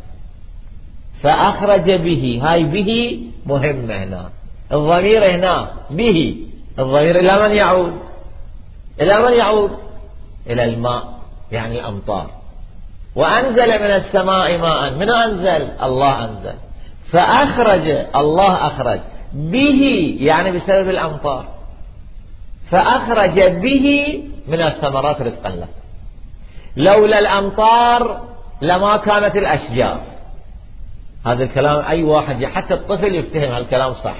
فأخرج 1.22 1.90
به. 1.90 2.40
هاي 2.42 2.64
به 2.64 3.20
مهمة 3.46 3.94
هنا. 3.94 4.30
الضمير 4.72 5.30
هنا 5.30 5.70
به. 5.90 6.36
الضمير 6.78 7.18
إلى 7.18 7.48
من 7.48 7.56
يعود؟ 7.56 7.98
إلى 9.00 9.22
من 9.22 9.32
يعود؟ 9.32 9.70
إلى 10.46 10.64
الماء 10.64 11.04
يعني 11.52 11.80
الأمطار. 11.80 12.30
وأنزل 13.16 13.68
من 13.68 13.90
السماء 13.90 14.58
ماء. 14.58 14.94
من 14.94 15.10
أنزل؟ 15.10 15.70
الله 15.82 16.24
أنزل. 16.24 16.54
فأخرج 17.12 17.88
الله 18.16 18.66
أخرج. 18.66 19.00
به 19.34 20.16
يعني 20.20 20.52
بسبب 20.52 20.90
الأمطار. 20.90 21.44
فأخرج 22.70 23.40
به 23.40 24.18
من 24.48 24.62
الثمرات 24.62 25.22
رزقا 25.22 25.48
له. 25.48 25.68
لولا 26.76 27.18
الأمطار 27.18 28.20
لما 28.62 28.96
كانت 28.96 29.36
الأشجار. 29.36 30.00
هذا 31.26 31.44
الكلام 31.44 31.84
أي 31.84 32.02
واحد 32.02 32.44
حتى 32.44 32.74
الطفل 32.74 33.14
يفتهم 33.14 33.52
هالكلام 33.52 33.92
صح. 33.92 34.14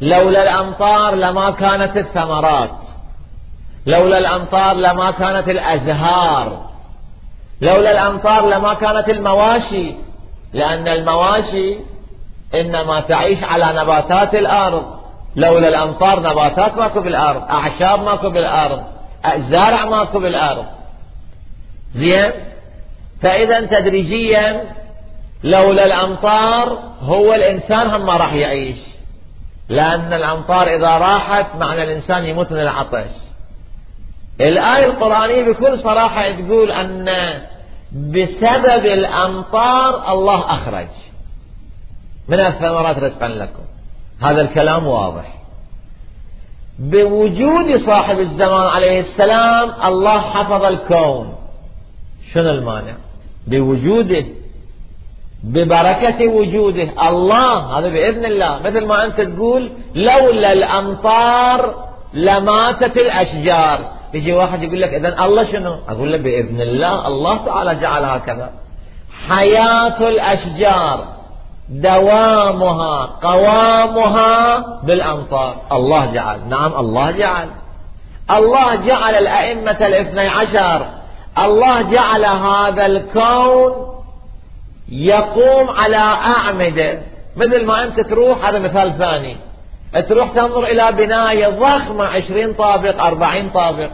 لولا 0.00 0.42
الأمطار 0.42 1.14
لما 1.14 1.50
كانت 1.50 1.96
الثمرات. 1.96 2.70
لولا 3.86 4.18
الأمطار 4.18 4.76
لما 4.76 5.10
كانت 5.10 5.48
الأزهار. 5.48 6.68
لولا 7.60 7.90
الأمطار 7.90 8.48
لما 8.48 8.74
كانت 8.74 9.08
المواشي. 9.08 9.94
لأن 10.52 10.88
المواشي 10.88 11.78
إنما 12.54 13.00
تعيش 13.00 13.44
على 13.44 13.80
نباتات 13.82 14.34
الأرض. 14.34 14.98
لولا 15.36 15.68
الأمطار 15.68 16.20
نباتات 16.20 16.76
ماكو 16.76 17.00
بالأرض. 17.00 17.42
أعشاب 17.50 18.02
ماكو 18.02 18.30
بالأرض. 18.30 18.97
زرع 19.36 19.84
ماكو 19.84 20.20
بالأرض. 20.20 20.66
زين؟ 21.92 22.32
فإذا 23.22 23.60
تدريجيا 23.60 24.74
لولا 25.44 25.86
الأمطار 25.86 26.78
هو 27.00 27.34
الإنسان 27.34 27.90
هم 27.90 28.06
ما 28.06 28.16
راح 28.16 28.32
يعيش. 28.32 28.78
لأن 29.68 30.12
الأمطار 30.12 30.76
إذا 30.76 30.98
راحت 30.98 31.54
معنى 31.54 31.82
الإنسان 31.82 32.24
يموت 32.24 32.52
من 32.52 32.60
العطش. 32.60 33.10
الآية 34.40 34.86
القرآنية 34.86 35.52
بكل 35.52 35.78
صراحة 35.78 36.30
تقول 36.30 36.72
أن 36.72 37.08
بسبب 37.92 38.86
الأمطار 38.86 40.12
الله 40.12 40.44
أخرج. 40.44 40.88
من 42.28 42.40
الثمرات 42.40 42.98
رزقا 42.98 43.28
لكم. 43.28 43.64
هذا 44.22 44.40
الكلام 44.40 44.86
واضح. 44.86 45.37
بوجود 46.78 47.76
صاحب 47.76 48.18
الزمان 48.18 48.66
عليه 48.66 49.00
السلام 49.00 49.72
الله 49.84 50.20
حفظ 50.20 50.64
الكون. 50.64 51.34
شنو 52.32 52.50
المانع؟ 52.50 52.94
بوجوده 53.46 54.24
ببركة 55.44 56.28
وجوده. 56.28 57.08
الله 57.08 57.78
هذا 57.78 57.88
بإذن 57.88 58.24
الله. 58.24 58.62
مثل 58.64 58.86
ما 58.86 59.04
أنت 59.04 59.20
تقول 59.20 59.70
لولا 59.94 60.52
الأمطار 60.52 61.88
لماتت 62.14 62.96
الأشجار. 62.96 63.92
يجي 64.14 64.32
واحد 64.32 64.62
يقول 64.62 64.80
لك 64.80 64.94
إذن 64.94 65.06
الله 65.06 65.42
شنو؟ 65.42 65.80
أقول 65.88 66.12
له 66.12 66.18
بإذن 66.18 66.60
الله 66.60 67.06
الله 67.06 67.44
تعالى 67.44 67.74
جعل 67.74 68.04
هكذا. 68.04 68.50
حياة 69.28 70.08
الأشجار. 70.08 71.17
دوامها 71.70 73.06
قوامها 73.22 74.58
بالأمطار. 74.82 75.56
الله 75.72 76.12
جعل. 76.12 76.48
نعم 76.48 76.72
الله 76.72 77.10
جعل. 77.10 77.48
الله 78.30 78.74
جعل 78.74 79.14
الأئمة 79.14 79.86
الاثني 79.86 80.28
عشر. 80.28 80.86
الله 81.38 81.82
جعل 81.82 82.24
هذا 82.24 82.86
الكون 82.86 83.72
يقوم 84.88 85.70
على 85.70 85.96
أعمدة. 85.96 86.98
مثل 87.36 87.66
ما 87.66 87.84
أنت 87.84 88.00
تروح 88.00 88.44
هذا 88.44 88.58
مثال 88.58 88.98
ثاني. 88.98 89.36
تروح 90.08 90.28
تنظر 90.28 90.64
إلى 90.64 90.92
بناية 90.92 91.48
ضخمة 91.48 92.04
عشرين 92.04 92.52
طابق 92.52 93.04
أربعين 93.04 93.50
طابق. 93.50 93.90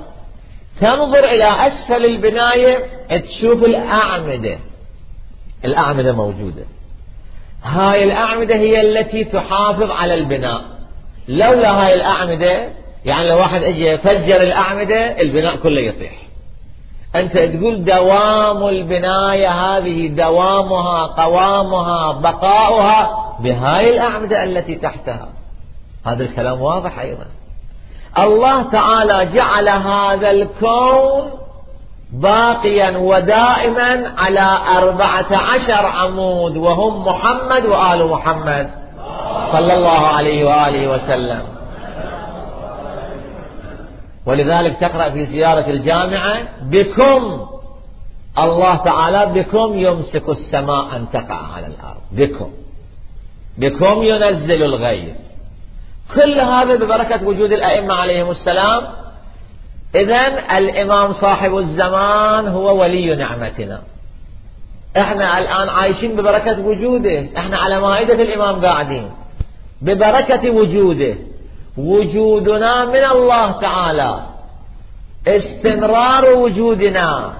تنظر 0.80 1.24
إلى 1.24 1.66
أسفل 1.66 2.04
البناية 2.04 2.86
تشوف 3.18 3.64
الأعمدة. 3.64 4.58
الأعمدة 5.64 6.12
موجودة. 6.12 6.64
هاي 7.64 8.04
الأعمدة 8.04 8.54
هي 8.54 8.80
التي 8.80 9.24
تحافظ 9.24 9.90
على 9.90 10.14
البناء. 10.14 10.60
لولا 11.28 11.84
هاي 11.84 11.94
الأعمدة 11.94 12.68
يعني 13.04 13.28
لو 13.28 13.38
واحد 13.38 13.62
اجى 13.62 13.86
يفجر 13.86 14.42
الأعمدة 14.42 15.20
البناء 15.20 15.56
كله 15.56 15.80
يطيح. 15.80 16.12
أنت 17.16 17.32
تقول 17.32 17.84
دوام 17.84 18.68
البناية 18.68 19.48
هذه 19.48 20.08
دوامها 20.08 21.06
قوامها 21.06 22.12
بقاؤها 22.12 23.10
بهاي 23.40 23.90
الأعمدة 23.94 24.44
التي 24.44 24.74
تحتها. 24.74 25.28
هذا 26.06 26.24
الكلام 26.24 26.60
واضح 26.60 26.98
أيضا. 26.98 27.26
الله 28.18 28.62
تعالى 28.62 29.28
جعل 29.34 29.68
هذا 29.68 30.30
الكون 30.30 31.43
باقيا 32.14 32.98
ودائما 32.98 34.14
على 34.18 34.58
أربعة 34.76 35.26
عشر 35.30 35.86
عمود 35.86 36.56
وهم 36.56 37.04
محمد 37.06 37.66
وآل 37.66 38.08
محمد. 38.08 38.70
صلى 39.52 39.74
الله 39.74 40.06
عليه 40.06 40.44
وآله 40.44 40.90
وسلم. 40.90 41.42
ولذلك 44.26 44.76
تقرأ 44.80 45.10
في 45.10 45.24
زيارة 45.24 45.70
الجامعة 45.70 46.42
بكم 46.62 47.46
الله 48.38 48.76
تعالى 48.76 49.26
بكم 49.26 49.78
يمسك 49.78 50.28
السماء 50.28 50.96
أن 50.96 51.06
تقع 51.12 51.40
على 51.56 51.66
الأرض. 51.66 52.02
بكم. 52.12 52.50
بكم 53.58 54.02
ينزل 54.02 54.62
الغيث. 54.62 55.16
كل 56.14 56.40
هذا 56.40 56.74
ببركة 56.74 57.26
وجود 57.26 57.52
الأئمة 57.52 57.94
عليهم 57.94 58.30
السلام 58.30 59.03
إذا 59.94 60.26
الإمام 60.58 61.12
صاحب 61.12 61.58
الزمان 61.58 62.48
هو 62.48 62.80
ولي 62.80 63.16
نعمتنا. 63.16 63.82
إحنا 64.96 65.38
الآن 65.38 65.68
عايشين 65.68 66.16
ببركة 66.16 66.66
وجوده. 66.66 67.26
إحنا 67.36 67.58
على 67.58 67.80
مائدة 67.80 68.14
الإمام 68.14 68.64
قاعدين. 68.66 69.10
ببركة 69.82 70.50
وجوده. 70.50 71.14
وجودنا 71.78 72.84
من 72.84 73.04
الله 73.04 73.52
تعالى. 73.52 74.20
استمرار 75.26 76.34
وجودنا. 76.34 77.32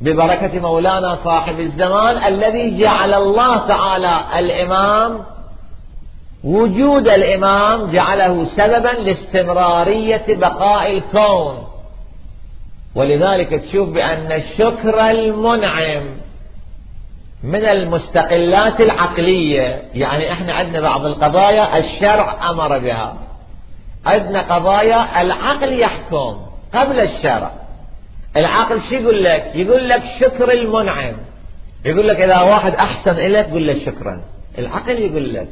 ببركة 0.00 0.60
مولانا 0.60 1.14
صاحب 1.14 1.60
الزمان 1.60 2.24
الذي 2.24 2.78
جعل 2.78 3.14
الله 3.14 3.56
تعالى 3.56 4.20
الإمام. 4.38 5.24
وجود 6.44 7.08
الإمام 7.08 7.90
جعله 7.90 8.44
سببا 8.44 8.88
لاستمرارية 8.88 10.24
بقاء 10.28 10.90
الكون. 10.90 11.67
ولذلك 12.98 13.62
تشوف 13.62 13.88
بأن 13.88 14.32
الشكر 14.32 15.10
المنعم 15.10 16.04
من 17.42 17.64
المستقلات 17.64 18.80
العقلية. 18.80 19.82
يعني 19.94 20.32
إحنا 20.32 20.52
عندنا 20.52 20.80
بعض 20.80 21.04
القضايا 21.04 21.78
الشرع 21.78 22.50
أمر 22.50 22.78
بها. 22.78 23.16
عندنا 24.06 24.54
قضايا 24.54 25.22
العقل 25.22 25.80
يحكم 25.80 26.40
قبل 26.74 27.00
الشرع. 27.00 27.50
العقل 28.36 28.80
شو 28.80 28.94
يقول 28.94 29.24
لك؟ 29.24 29.50
يقول 29.54 29.88
لك 29.88 30.02
شكر 30.20 30.52
المنعم. 30.52 31.14
يقول 31.84 32.08
لك 32.08 32.20
إذا 32.20 32.40
واحد 32.40 32.74
أحسن 32.74 33.18
إليك 33.18 33.46
قل 33.46 33.66
له 33.66 33.84
شكرا. 33.86 34.20
العقل 34.58 34.98
يقول 34.98 35.34
لك. 35.34 35.48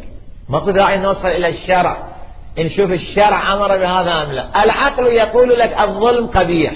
ما 0.49 0.73
داعي 0.73 0.99
نوصل 0.99 1.29
إلى 1.29 1.49
الشرع. 1.49 1.97
نشوف 2.59 2.91
الشرع 2.91 3.53
أمر 3.53 3.79
بهذا 3.79 4.11
أم 4.11 4.33
لا. 4.33 4.64
العقل 4.64 5.07
يقول 5.07 5.59
لك 5.59 5.81
الظلم 5.81 6.27
قبيح. 6.27 6.75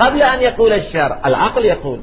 قبل 0.00 0.22
أن 0.22 0.40
يقول 0.40 0.72
الشرع 0.72 1.20
العقل 1.26 1.64
يقول. 1.64 2.00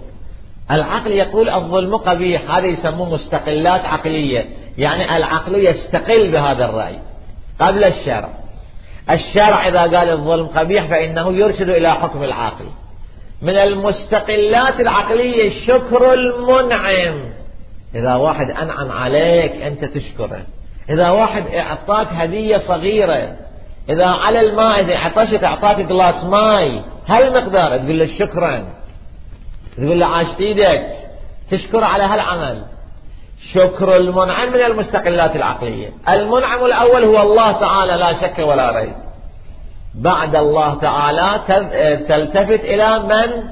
العقل 0.71 1.11
يقول 1.11 1.49
الظلم 1.49 1.97
قبيح 1.97 2.55
هذا 2.55 2.65
يسموه 2.65 3.09
مستقلات 3.09 3.85
عقلية. 3.85 4.45
يعني 4.77 5.17
العقل 5.17 5.55
يستقل 5.55 6.31
بهذا 6.31 6.65
الرأي 6.65 6.99
قبل 7.59 7.83
الشرع. 7.83 8.29
الشرع 9.11 9.67
إذا 9.67 9.79
قال 9.79 10.09
الظلم 10.09 10.47
قبيح 10.47 10.85
فإنه 10.85 11.33
يرشد 11.33 11.69
إلى 11.69 11.91
حكم 11.91 12.23
العاقل. 12.23 12.65
من 13.41 13.55
المستقلات 13.55 14.79
العقلية 14.79 15.49
شكر 15.49 16.13
المنعم. 16.13 17.33
إذا 17.95 18.15
واحد 18.15 18.51
أنعم 18.51 18.91
عليك 18.91 19.61
أنت 19.61 19.85
تشكره. 19.85 20.41
إذا 20.89 21.09
واحد 21.09 21.43
أعطاك 21.47 22.07
هدية 22.11 22.57
صغيرة. 22.57 23.35
إذا 23.89 24.05
على 24.05 24.41
الماء 24.41 24.79
إذا 24.79 24.97
عطشت 24.97 25.43
أعطاك 25.43 25.79
جلاس 25.79 26.23
ماي. 26.23 26.81
هل 27.07 27.33
مقدار؟ 27.33 27.77
تقول 27.77 27.99
له 27.99 28.05
شكرا. 28.05 28.65
تقول 29.77 29.99
له 29.99 30.05
عاشت 30.05 30.39
إيدك. 30.39 30.83
تشكر 31.51 31.83
على 31.83 32.03
هالعمل. 32.03 32.65
شكر 33.53 33.97
المنعم 33.97 34.49
من 34.49 34.61
المستقلات 34.61 35.35
العقلية. 35.35 35.89
المنعم 36.09 36.65
الأول 36.65 37.03
هو 37.03 37.21
الله 37.21 37.51
تعالى 37.51 37.93
لا 37.93 38.21
شك 38.21 38.39
ولا 38.39 38.71
ريب. 38.71 38.95
بعد 39.95 40.35
الله 40.35 40.75
تعالى 40.75 41.41
تلتفت 42.09 42.59
إلى 42.59 42.99
من؟ 42.99 43.43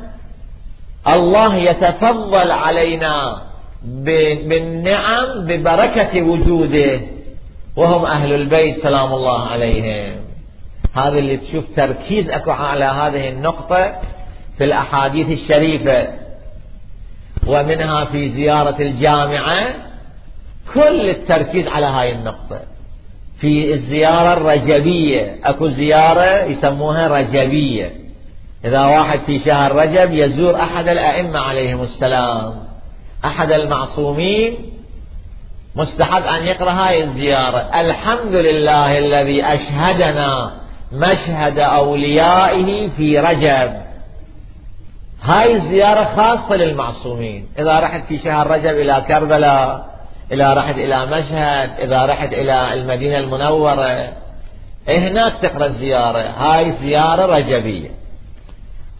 الله 1.13 1.55
يتفضل 1.55 2.51
علينا 2.51 3.41
بالنعم 3.85 5.45
ببركة 5.45 6.21
وجوده. 6.21 7.01
وهم 7.75 8.05
أهل 8.05 8.33
البيت 8.33 8.77
سلام 8.77 9.13
الله 9.13 9.47
عليهم. 9.47 10.30
هذا 10.95 11.17
اللي 11.17 11.37
تشوف 11.37 11.65
تركيز 11.75 12.29
أكو 12.29 12.51
على 12.51 12.85
هذه 12.85 13.29
النقطة 13.29 13.95
في 14.57 14.63
الأحاديث 14.63 15.39
الشريفة. 15.39 16.07
ومنها 17.47 18.05
في 18.05 18.29
زيارة 18.29 18.75
الجامعة 18.81 19.73
كل 20.73 21.09
التركيز 21.09 21.67
على 21.67 21.85
هاي 21.85 22.11
النقطة. 22.11 22.59
في 23.39 23.73
الزيارة 23.73 24.33
الرجبية 24.33 25.39
أكو 25.43 25.67
زيارة 25.67 26.43
يسموها 26.43 27.07
رجبية. 27.07 27.91
إذا 28.65 28.85
واحد 28.85 29.19
في 29.19 29.39
شهر 29.39 29.75
رجب 29.75 30.13
يزور 30.13 30.55
أحد 30.55 30.87
الأئمة 30.87 31.39
عليهم 31.39 31.81
السلام. 31.81 32.53
أحد 33.25 33.51
المعصومين 33.51 34.57
مستحب 35.75 36.23
أن 36.23 36.45
يقرأ 36.45 36.71
هاي 36.71 37.03
الزيارة. 37.03 37.81
الحمد 37.81 38.35
لله 38.35 38.97
الذي 38.97 39.45
أشهدنا 39.45 40.60
مشهد 40.93 41.59
أوليائه 41.59 42.87
في 42.87 43.19
رجب. 43.19 43.73
هاي 45.23 45.53
الزيارة 45.53 46.03
خاصة 46.03 46.55
للمعصومين. 46.55 47.47
إذا 47.59 47.79
رحت 47.79 48.05
في 48.07 48.17
شهر 48.17 48.51
رجب 48.51 48.77
إلى 48.77 49.05
كربلاء 49.07 49.91
إذا 50.31 50.53
رحت 50.53 50.75
إلى 50.75 51.05
مشهد 51.05 51.69
إذا 51.79 52.05
رحت 52.05 52.33
إلى 52.33 52.73
المدينة 52.73 53.17
المنورة 53.17 54.13
هناك 54.87 55.33
تقرأ 55.41 55.65
الزيارة. 55.65 56.19
هاي 56.19 56.71
زيارة 56.71 57.25
رجبية. 57.25 57.89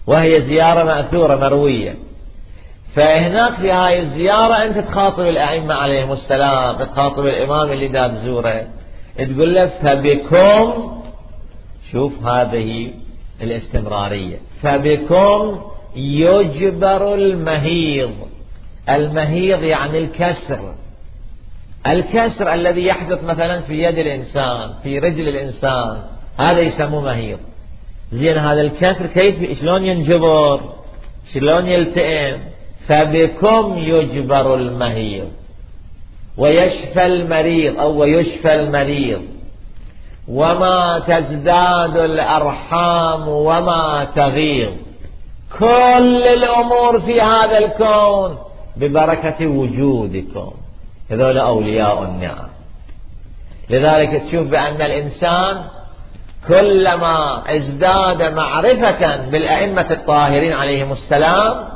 وهي 0.07 0.39
زيارة 0.39 0.83
مأثورة 0.83 1.35
مروية. 1.35 1.95
فهناك 2.95 3.53
في 3.53 3.71
هاي 3.71 3.99
الزيارة 3.99 4.53
أنت 4.53 4.77
تخاطب 4.77 5.19
الأئمة 5.19 5.73
عليهم 5.73 6.11
السلام 6.11 6.83
تخاطب 6.83 7.25
الإمام 7.25 7.71
اللي 7.71 7.87
دا 7.87 8.07
بزوره 8.07 8.63
تقول 9.17 9.55
له 9.55 9.65
فبكم 9.65 11.00
شوف 11.91 12.25
هذه 12.25 12.93
الاستمرارية. 13.41 14.37
فبكم 14.61 15.61
يجبر 15.95 17.15
المهيض. 17.15 18.11
المهيض 18.89 19.63
يعني 19.63 19.97
الكسر. 19.97 20.73
الكسر 21.87 22.53
الذي 22.53 22.85
يحدث 22.85 23.23
مثلا 23.23 23.61
في 23.61 23.83
يد 23.83 23.97
الإنسان 23.97 24.73
في 24.83 24.99
رجل 24.99 25.27
الإنسان 25.27 26.01
هذا 26.39 26.59
يسموه 26.59 27.01
مهيض. 27.01 27.39
زين 28.11 28.37
هذا 28.37 28.61
الكسر 28.61 29.07
كيف؟ 29.07 29.59
شلون 29.59 29.85
ينجبر؟ 29.85 30.73
شلون 31.33 31.67
يلتئم؟ 31.67 32.41
فبكم 32.87 33.77
يجبر 33.77 34.55
المهيض. 34.55 35.31
ويشفى 36.37 37.05
المريض 37.05 37.79
أو 37.79 37.97
ويشفى 37.97 38.53
المريض. 38.55 39.21
وما 40.27 40.99
تزداد 41.07 41.97
الأرحام 41.97 43.27
وما 43.27 44.07
تغيض. 44.15 44.77
كل 45.59 46.23
الأمور 46.23 46.99
في 46.99 47.21
هذا 47.21 47.57
الكون 47.57 48.37
ببركة 48.77 49.47
وجودكم. 49.47 50.51
هذول 51.11 51.37
أولياء 51.37 52.03
النعم. 52.03 52.49
لذلك 53.69 54.23
تشوف 54.23 54.47
بأن 54.47 54.81
الإنسان 54.81 55.63
كلما 56.47 57.43
ازداد 57.55 58.21
معرفة 58.21 59.29
بالأئمة 59.29 59.87
الطاهرين 59.91 60.53
عليهم 60.53 60.91
السلام 60.91 61.67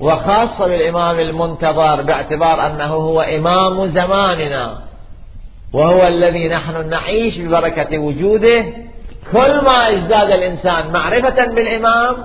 وخاصة 0.00 0.66
بالإمام 0.66 1.18
المنتظر 1.20 2.02
باعتبار 2.02 2.66
أنه 2.66 2.94
هو 2.94 3.20
إمام 3.20 3.86
زماننا 3.86 4.78
وهو 5.72 6.06
الذي 6.06 6.48
نحن 6.48 6.88
نعيش 6.88 7.38
ببركة 7.38 7.98
وجوده. 7.98 8.64
كل 9.32 9.64
ما 9.64 9.92
ازداد 9.92 10.30
الإنسان 10.30 10.92
معرفة 10.92 11.46
بالإمام 11.46 12.16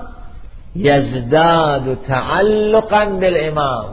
يزداد 0.76 1.98
تعلقا 2.08 3.06
بالإمام 3.06 3.86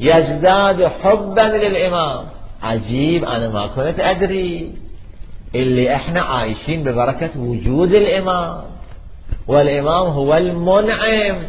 يزداد 0.00 0.86
حبا 0.86 1.40
للإمام. 1.40 2.24
عجيب 2.62 3.24
أنا 3.24 3.48
ما 3.48 3.66
كنت 3.66 4.00
أدري 4.00 4.74
اللي 5.54 5.94
إحنا 5.94 6.20
عايشين 6.22 6.84
ببركة 6.84 7.30
وجود 7.40 7.94
الإمام. 7.94 8.62
والإمام 9.48 10.06
هو 10.06 10.36
المنعم. 10.36 11.42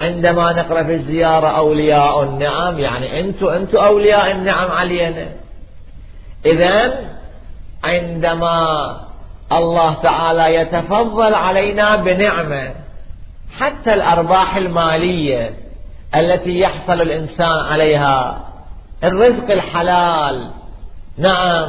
عندما 0.00 0.52
نقرأ 0.52 0.82
في 0.82 0.92
الزيارة 0.92 1.46
أولياء 1.46 2.22
النعم 2.22 2.78
يعني 2.78 3.20
أنتوا 3.20 3.56
أنتوا 3.56 3.86
أولياء 3.86 4.30
النعم 4.30 4.70
علينا. 4.70 5.28
إذا 6.46 6.92
عندما 7.84 8.96
الله 9.52 9.94
تعالى 9.94 10.54
يتفضل 10.54 11.34
علينا 11.34 11.96
بنعمة 11.96 12.70
حتى 13.58 13.94
الأرباح 13.94 14.56
المالية 14.56 15.54
التي 16.14 16.60
يحصل 16.60 17.00
الإنسان 17.00 17.66
عليها 17.70 18.40
الرزق 19.04 19.50
الحلال 19.50 20.50
نعم 21.18 21.68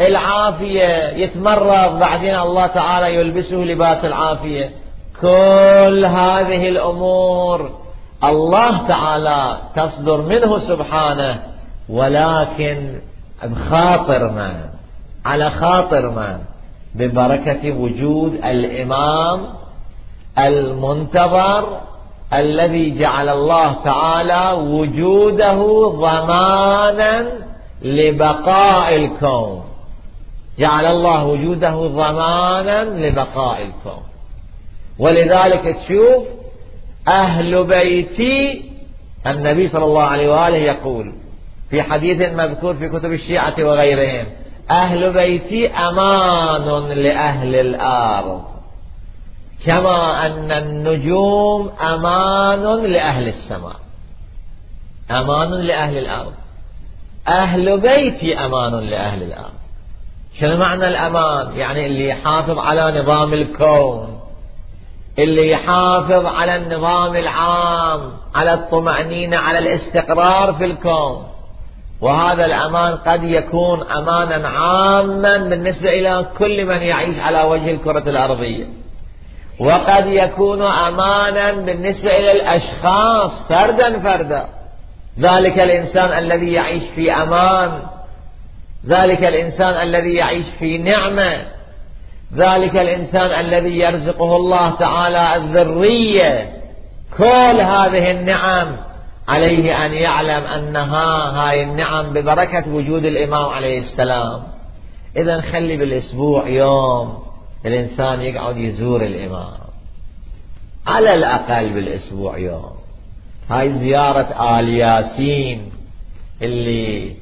العافية 0.00 1.08
يتمرض 1.08 1.98
بعدين 1.98 2.34
الله 2.34 2.66
تعالى 2.66 3.14
يلبسه 3.14 3.56
لباس 3.56 4.04
العافية. 4.04 4.70
كل 5.20 6.04
هذه 6.04 6.68
الأمور 6.68 7.70
الله 8.24 8.86
تعالى 8.88 9.58
تصدر 9.76 10.20
منه 10.20 10.58
سبحانه 10.58 11.42
ولكن 11.88 13.00
بخاطر 13.44 14.30
من 14.30 14.70
على 15.24 15.50
خاطر 15.50 16.10
من 16.10 16.38
ببركة 16.94 17.72
وجود 17.72 18.34
الإمام 18.34 19.46
المنتظر 20.38 21.80
الذي 22.34 22.98
جعل 22.98 23.28
الله 23.28 23.72
تعالى 23.84 24.52
وجوده 24.60 25.88
ضمانا 25.88 27.30
لبقاء 27.82 28.96
الكون. 28.96 29.62
جعل 30.58 30.86
الله 30.86 31.26
وجوده 31.26 31.86
ضمانا 31.86 32.84
لبقاء 32.84 33.62
الكون. 33.62 34.02
ولذلك 34.98 35.76
تشوف 35.76 36.24
أهل 37.08 37.64
بيتي 37.64 38.70
النبي 39.26 39.68
صلى 39.68 39.84
الله 39.84 40.02
عليه 40.02 40.28
وآله 40.28 40.56
يقول 40.56 41.12
في 41.70 41.82
حديث 41.82 42.32
مذكور 42.32 42.74
في 42.74 42.88
كتب 42.88 43.12
الشيعة 43.12 43.54
وغيرهم. 43.58 44.26
أهل 44.70 45.12
بيتي 45.12 45.68
أمان 45.68 46.88
لأهل 46.88 47.54
الأرض. 47.54 48.42
كما 49.66 50.26
أن 50.26 50.52
النجوم 50.52 51.70
أمان 51.80 52.82
لأهل 52.82 53.28
السماء. 53.28 53.76
أمان 55.10 55.50
لأهل 55.50 55.98
الأرض. 55.98 56.32
أهل 57.28 57.80
بيتي 57.80 58.38
أمان 58.38 58.74
لأهل 58.74 59.22
الأرض. 59.22 59.60
شنو 60.40 60.56
معنى 60.56 60.88
الأمان؟ 60.88 61.56
يعني 61.56 61.86
اللي 61.86 62.08
يحافظ 62.08 62.58
على 62.58 63.00
نظام 63.00 63.34
الكون. 63.34 64.20
اللي 65.18 65.50
يحافظ 65.50 66.26
على 66.26 66.56
النظام 66.56 67.16
العام 67.16 68.12
على 68.34 68.54
الطمأنينة 68.54 69.36
على 69.36 69.58
الاستقرار 69.58 70.52
في 70.52 70.64
الكون. 70.64 71.26
وهذا 72.00 72.44
الأمان 72.44 72.96
قد 72.96 73.24
يكون 73.24 73.90
أمانا 73.90 74.48
عاما 74.48 75.38
بالنسبة 75.38 75.88
إلى 75.88 76.26
كل 76.38 76.64
من 76.64 76.82
يعيش 76.82 77.18
على 77.18 77.42
وجه 77.42 77.70
الكرة 77.70 78.08
الأرضية. 78.10 78.64
وقد 79.58 80.06
يكون 80.06 80.62
أمانا 80.62 81.52
بالنسبة 81.52 82.10
إلى 82.10 82.32
الأشخاص 82.32 83.48
فردا 83.48 84.00
فردا. 84.00 84.46
ذلك 85.18 85.60
الإنسان 85.60 86.18
الذي 86.18 86.52
يعيش 86.52 86.82
في 86.94 87.12
أمان. 87.12 87.82
ذلك 88.86 89.24
الإنسان 89.24 89.88
الذي 89.88 90.14
يعيش 90.14 90.46
في 90.58 90.78
نعمة. 90.78 91.46
ذلك 92.36 92.76
الإنسان 92.76 93.40
الذي 93.40 93.78
يرزقه 93.78 94.36
الله 94.36 94.70
تعالى 94.70 95.36
الذرية. 95.36 96.52
كل 97.18 97.60
هذه 97.60 98.10
النعم 98.10 98.89
عليه 99.30 99.86
أن 99.86 99.92
يعلم 99.92 100.44
أنها 100.44 101.30
هاي 101.30 101.62
النعم 101.62 102.12
ببركة 102.12 102.74
وجود 102.74 103.04
الإمام 103.04 103.44
عليه 103.44 103.78
السلام. 103.78 104.42
إذا 105.16 105.40
خلي 105.40 105.76
بالأسبوع 105.76 106.48
يوم 106.48 107.18
الإنسان 107.66 108.20
يقعد 108.20 108.56
يزور 108.56 109.04
الإمام. 109.04 109.58
على 110.86 111.14
الأقل 111.14 111.70
بالأسبوع 111.70 112.38
يوم. 112.38 112.72
هاي 113.50 113.74
زيارة 113.74 114.58
آل 114.60 114.68
ياسين 114.68 115.72
اللي 116.42 117.16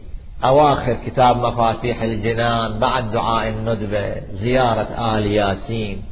أواخر 0.45 0.97
كتاب 1.07 1.37
مفاتيح 1.37 2.03
الجنان 2.03 2.79
بعد 2.79 3.13
دعاء 3.13 3.49
الندبة 3.49 4.15
زيارة 4.31 5.19
آل 5.19 5.27
ياسين. 5.27 6.03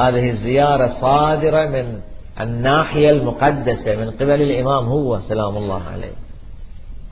هذه 0.00 0.30
الزيارة 0.30 0.86
صادرة 0.88 1.66
من 1.66 2.00
الناحية 2.40 3.10
المقدسة 3.10 3.96
من 3.96 4.10
قبل 4.10 4.42
الإمام 4.42 4.84
هو 4.84 5.20
سلام 5.20 5.56
الله 5.56 5.82
عليه. 5.92 6.12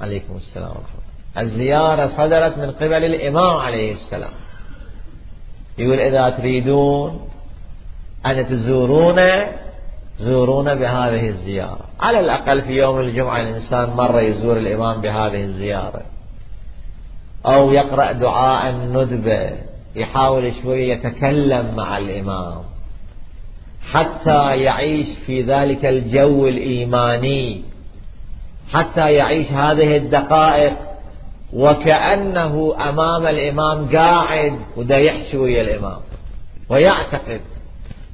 عليكم 0.00 0.36
السلام 0.36 0.68
ورحمة 0.68 1.00
الله. 1.34 1.42
الزيارة 1.42 2.06
صدرت 2.06 2.58
من 2.58 2.70
قبل 2.70 3.04
الإمام 3.04 3.56
عليه 3.56 3.94
السلام. 3.94 4.32
يقول 5.78 6.00
إذا 6.00 6.30
تريدون 6.30 7.28
أن 8.26 8.46
تزورون 8.46 9.20
زورونا 10.18 10.74
بهذه 10.74 11.28
الزيارة. 11.28 11.84
على 12.00 12.20
الأقل 12.20 12.62
في 12.62 12.72
يوم 12.72 13.00
الجمعة 13.00 13.40
الإنسان 13.40 13.90
مرة 13.90 14.20
يزور 14.20 14.56
الإمام 14.58 15.00
بهذه 15.00 15.44
الزيارة. 15.44 16.02
أو 17.46 17.72
يقرأ 17.72 18.12
دعاء 18.12 18.70
الندبة 18.70 19.50
يحاول 19.96 20.54
شوي 20.62 20.88
يتكلم 20.88 21.76
مع 21.76 21.98
الإمام. 21.98 22.69
حتى 23.92 24.56
يعيش 24.56 25.06
في 25.26 25.42
ذلك 25.42 25.84
الجو 25.84 26.48
الإيماني. 26.48 27.62
حتى 28.72 29.12
يعيش 29.12 29.52
هذه 29.52 29.96
الدقائق. 29.96 30.72
وكأنه 31.52 32.74
أمام 32.88 33.26
الإمام 33.26 33.96
قاعد 33.96 34.58
ودا 34.76 34.96
يحشي 34.96 35.36
ويا 35.36 35.62
الإمام. 35.62 36.00
ويعتقد. 36.68 37.40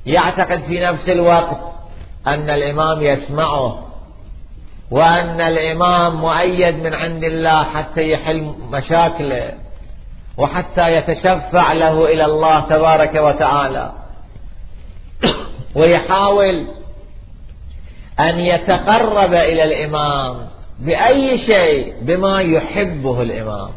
يعتقد 0.06 0.60
في 0.60 0.80
نفس 0.80 1.08
الوقت 1.08 1.60
أن 2.26 2.50
الإمام 2.50 3.02
يسمعه. 3.02 3.86
وأن 4.90 5.40
الإمام 5.40 6.20
مؤيد 6.20 6.74
من 6.74 6.94
عند 6.94 7.24
الله 7.24 7.64
حتى 7.64 8.10
يحل 8.10 8.54
مشاكله. 8.70 9.52
وحتى 10.36 10.92
يتشفع 10.92 11.72
له 11.72 12.12
إلى 12.12 12.24
الله 12.24 12.60
تبارك 12.60 13.14
وتعالى. 13.14 13.92
ويحاول 15.76 16.66
أن 18.20 18.40
يتقرب 18.40 19.34
إلى 19.34 19.64
الإمام 19.64 20.36
بأي 20.80 21.38
شيء 21.38 21.94
بما 22.02 22.40
يحبه 22.40 23.22
الإمام. 23.22 23.70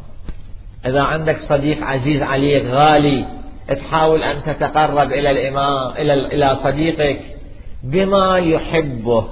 إذا 0.85 1.01
عندك 1.01 1.37
صديق 1.37 1.83
عزيز 1.83 2.23
عليك 2.23 2.65
غالي 2.65 3.25
تحاول 3.67 4.23
أن 4.23 4.43
تتقرب 4.43 5.11
إلى 5.13 5.31
الإمام 5.31 5.91
إلى 5.91 6.13
إلى 6.13 6.55
صديقك 6.55 7.19
بما 7.83 8.37
يحبه 8.37 9.25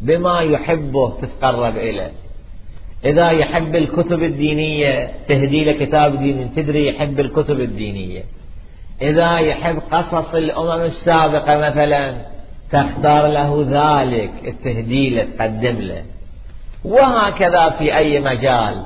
بما 0.00 0.40
يحبه 0.40 1.20
تتقرب 1.22 1.76
إليه. 1.76 2.12
إذا 3.04 3.30
يحب 3.30 3.76
الكتب 3.76 4.22
الدينية 4.22 5.12
تهدي 5.28 5.64
له 5.64 5.72
كتاب 5.72 6.18
دين 6.18 6.54
تدري 6.56 6.88
يحب 6.88 7.20
الكتب 7.20 7.60
الدينية. 7.60 8.22
إذا 9.02 9.38
يحب 9.38 9.82
قصص 9.92 10.34
الأمم 10.34 10.82
السابقة 10.82 11.56
مثلا 11.56 12.14
تختار 12.72 13.26
له 13.26 13.66
ذلك 13.70 14.32
التهدي 14.44 15.10
له 15.10 15.26
تقدم 15.38 15.76
له. 15.78 16.02
وهكذا 16.84 17.70
في 17.70 17.96
أي 17.96 18.20
مجال. 18.20 18.84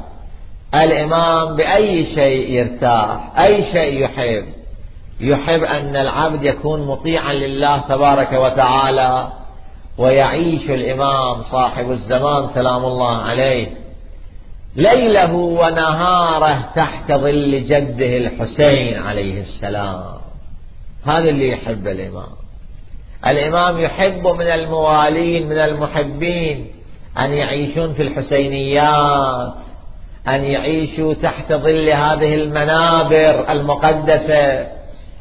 الإمام 0.75 1.57
بأي 1.57 2.05
شيء 2.05 2.51
يرتاح 2.51 3.41
أي 3.41 3.65
شيء 3.65 4.05
يحب. 4.05 4.45
يحب 5.21 5.63
أن 5.63 5.97
العبد 5.97 6.45
يكون 6.45 6.87
مطيعا 6.87 7.33
لله 7.33 7.79
تبارك 7.79 8.33
وتعالى 8.33 9.29
ويعيش 9.99 10.71
الإمام 10.71 11.43
صاحب 11.43 11.91
الزمان 11.91 12.47
سلام 12.47 12.85
الله 12.85 13.17
عليه. 13.17 13.86
ليله 14.77 15.35
ونهاره 15.35 16.73
تحت 16.75 17.13
ظل 17.13 17.65
جده 17.65 18.17
الحسين 18.17 19.03
عليه 19.03 19.41
السلام. 19.41 20.05
هذا 21.07 21.29
اللي 21.29 21.49
يحب 21.49 21.89
الإمام. 21.89 22.33
الإمام 23.27 23.81
يحب 23.81 24.27
من 24.27 24.47
الموالين 24.47 25.49
من 25.49 25.59
المحبين 25.59 26.67
أن 27.19 27.33
يعيشون 27.33 27.93
في 27.93 28.03
الحسينيات 28.03 29.55
أن 30.29 30.45
يعيشوا 30.45 31.15
تحت 31.15 31.53
ظل 31.53 31.91
هذه 31.91 32.35
المنابر 32.35 33.53
المقدسة 33.53 34.67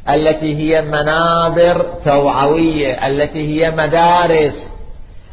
التي 0.10 0.56
هي 0.56 0.82
منابر 0.82 1.86
توعوية 2.06 3.08
التي 3.08 3.40
هي 3.40 3.72
مدارس 3.72 4.75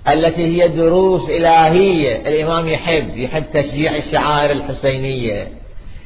التي 0.09 0.62
هي 0.62 0.68
دروس 0.68 1.30
إلهية. 1.30 2.28
الإمام 2.28 2.68
يحب 2.68 3.16
يحب 3.16 3.44
تشجيع 3.55 3.96
الشعائر 3.96 4.50
الحسينية 4.50 5.48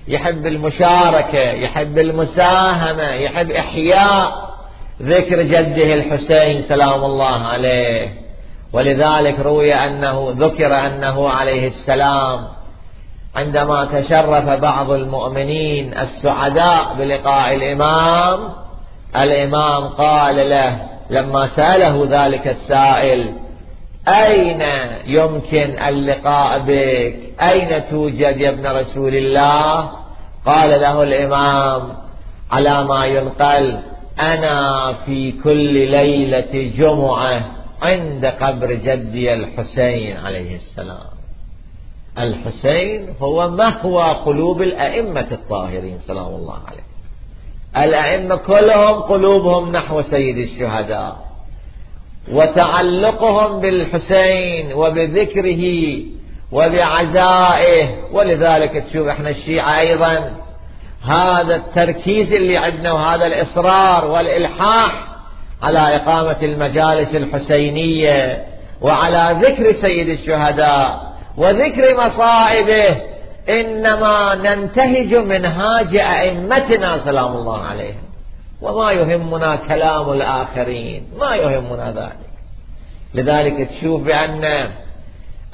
يحب 0.08 0.46
المشاركة 0.46 1.38
يحب 1.38 1.98
المساهمة 1.98 3.14
يحب 3.14 3.50
إحياء 3.50 4.32
ذكر 5.02 5.42
جده 5.42 5.94
الحسين 5.94 6.60
سلام 6.60 7.04
الله 7.04 7.46
عليه. 7.46 8.08
ولذلك 8.72 9.40
روي 9.40 9.74
أنه 9.74 10.34
ذكر 10.38 10.86
أنه 10.86 11.28
عليه 11.28 11.66
السلام 11.66 12.48
عندما 13.36 13.84
تشرف 13.84 14.48
بعض 14.48 14.90
المؤمنين 14.90 15.98
السعداء 15.98 16.94
بلقاء 16.98 17.54
الإمام 17.54 18.52
الإمام 19.16 19.88
قال 19.88 20.50
له 20.50 20.78
لما 21.10 21.46
سأله 21.46 22.06
ذلك 22.10 22.46
السائل 22.46 23.32
أين 24.08 24.62
يمكن 25.06 25.78
اللقاء 25.88 26.58
بك؟ 26.58 27.42
أين 27.42 27.88
توجد 27.90 28.40
يا 28.40 28.48
ابن 28.48 28.66
رسول 28.66 29.14
الله؟ 29.14 29.90
قال 30.46 30.80
له 30.80 31.02
الإمام 31.02 31.92
على 32.50 32.84
ما 32.84 33.06
ينقل 33.06 33.78
أنا 34.20 34.92
في 34.92 35.32
كل 35.32 35.90
ليلة 35.90 36.72
جمعة 36.76 37.44
عند 37.82 38.26
قبر 38.26 38.72
جدي 38.72 39.34
الحسين 39.34 40.16
عليه 40.16 40.56
السلام. 40.56 41.16
الحسين 42.18 43.08
هو 43.22 43.50
مهوى 43.50 44.04
قلوب 44.04 44.62
الأئمة 44.62 45.26
الطاهرين 45.32 45.98
سلام 45.98 46.26
الله 46.26 46.58
عليه 46.66 46.86
الأئمة 47.86 48.36
كلهم 48.36 49.00
قلوبهم 49.02 49.72
نحو 49.72 50.02
سيد 50.02 50.38
الشهداء. 50.38 51.25
وتعلقهم 52.32 53.60
بالحسين 53.60 54.72
وبذكره 54.72 55.96
وبعزائه 56.52 57.88
ولذلك 58.12 58.84
تشوف 58.90 59.08
إحنا 59.08 59.30
الشيعة 59.30 59.78
أيضا 59.80 60.30
هذا 61.04 61.56
التركيز 61.56 62.32
اللي 62.32 62.56
عندنا 62.56 62.92
وهذا 62.92 63.26
الإصرار 63.26 64.04
والإلحاح 64.04 65.08
على 65.62 65.96
إقامة 65.96 66.36
المجالس 66.42 67.16
الحسينية 67.16 68.44
وعلى 68.80 69.38
ذكر 69.42 69.72
سيد 69.72 70.08
الشهداء 70.08 71.12
وذكر 71.36 71.96
مصائبه 71.96 72.96
إنما 73.48 74.34
ننتهج 74.34 75.14
منهاج 75.14 75.96
أئمتنا 75.96 76.98
سلام 76.98 77.32
الله 77.36 77.62
عليهم. 77.62 78.05
وما 78.62 78.92
يهمنا 78.92 79.56
كلام 79.56 80.12
الآخرين. 80.12 81.08
ما 81.18 81.34
يهمنا 81.34 81.92
ذلك. 81.92 82.26
لذلك 83.14 83.68
تشوف 83.70 84.02
بأن 84.02 84.70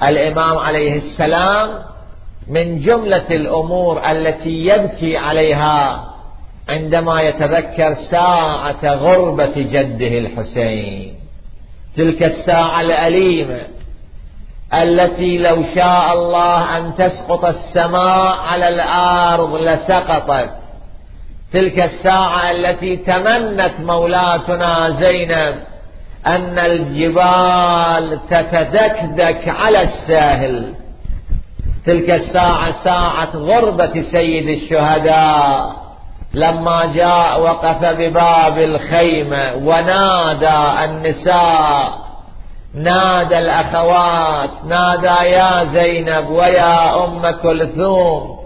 الإمام 0.03 0.57
عليه 0.57 0.95
السلام 0.95 1.69
من 2.47 2.79
جملة 2.79 3.27
الأمور 3.31 4.11
التي 4.11 4.65
يبكي 4.65 5.17
عليها 5.17 6.09
عندما 6.69 7.21
يتذكر 7.21 7.93
ساعة 7.93 8.93
غربة 8.93 9.53
جده 9.55 10.17
الحسين. 10.17 11.15
تلك 11.97 12.23
الساعة 12.23 12.81
الأليمة 12.81 13.61
التي 14.73 15.37
لو 15.37 15.63
شاء 15.75 16.13
الله 16.13 16.77
أن 16.77 16.95
تسقط 16.95 17.45
السماء 17.45 18.35
على 18.35 18.69
الأرض 18.69 19.55
لسقطت. 19.55 20.62
تلك 21.53 21.79
الساعة 21.79 22.51
التي 22.51 22.97
تمنت 22.97 23.73
مولاتنا 23.79 24.89
زينب 24.89 25.55
أن 26.27 26.59
الجبال 26.59 28.19
تتدكدك 28.29 29.47
على 29.47 29.81
الساهل. 29.81 30.73
تلك 31.85 32.09
الساعة 32.09 32.71
ساعة 32.71 33.29
غربة 33.35 34.01
سيد 34.01 34.47
الشهداء. 34.47 35.83
لما 36.33 36.91
جاء 36.95 37.41
وقف 37.41 37.85
بباب 37.85 38.57
الخيمة 38.57 39.53
ونادى 39.55 40.85
النساء 40.85 42.03
نادى 42.73 43.39
الأخوات 43.39 44.49
نادى 44.67 45.29
يا 45.29 45.63
زينب 45.63 46.29
ويا 46.29 47.05
أم 47.05 47.31
كلثوم. 47.31 48.42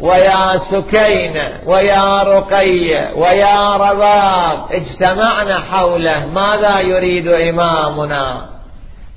ويا 0.00 0.56
سكينة 0.56 1.60
ويا 1.66 2.22
رقية 2.22 3.12
ويا 3.16 3.76
رباب 3.76 4.72
اجتمعنا 4.72 5.60
حوله 5.60 6.26
ماذا 6.26 6.80
يريد 6.80 7.28
إمامنا؟ 7.28 8.56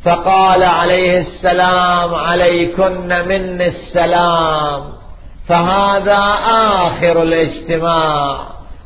فقال 0.05 0.63
عليه 0.63 1.17
السلام 1.17 2.15
عليكن 2.15 3.07
من 3.07 3.61
السلام 3.61 4.83
فهذا 5.47 6.17
آخر 6.85 7.21
الاجتماع 7.23 8.39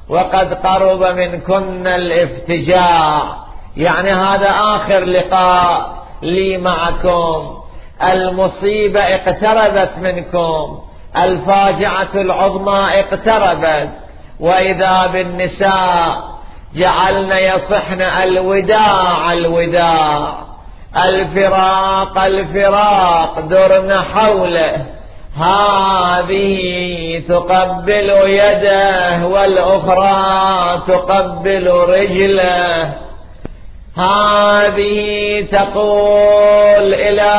وقد 0.10 0.54
قرب 0.54 1.04
منكن 1.04 1.88
الافتجاع. 1.88 3.24
يعني 3.78 4.12
هذا 4.12 4.50
آخر 4.50 5.06
لقاء 5.06 6.04
لي 6.22 6.58
معكم. 6.58 7.58
المصيبة 8.04 9.00
اقتربت 9.00 9.92
منكم. 9.98 10.80
الفاجعة 11.18 12.10
العظمى 12.16 13.00
اقتربت. 13.00 13.90
وإذا 14.40 15.10
بالنساء 15.14 16.34
جعلن 16.76 17.32
يصحن 17.32 18.02
الوداع 18.02 19.34
الوداع. 19.34 20.38
الفراق 21.06 22.24
الفراق 22.24 23.40
درن 23.40 23.94
حوله. 24.16 24.86
هذه 25.38 26.60
تقبل 27.30 28.10
يده 28.26 29.28
والأخرى 29.28 30.82
تقبل 30.88 31.68
رجله. 31.68 32.94
هذه 33.98 35.48
تقول 35.52 36.94
إلى 36.94 37.34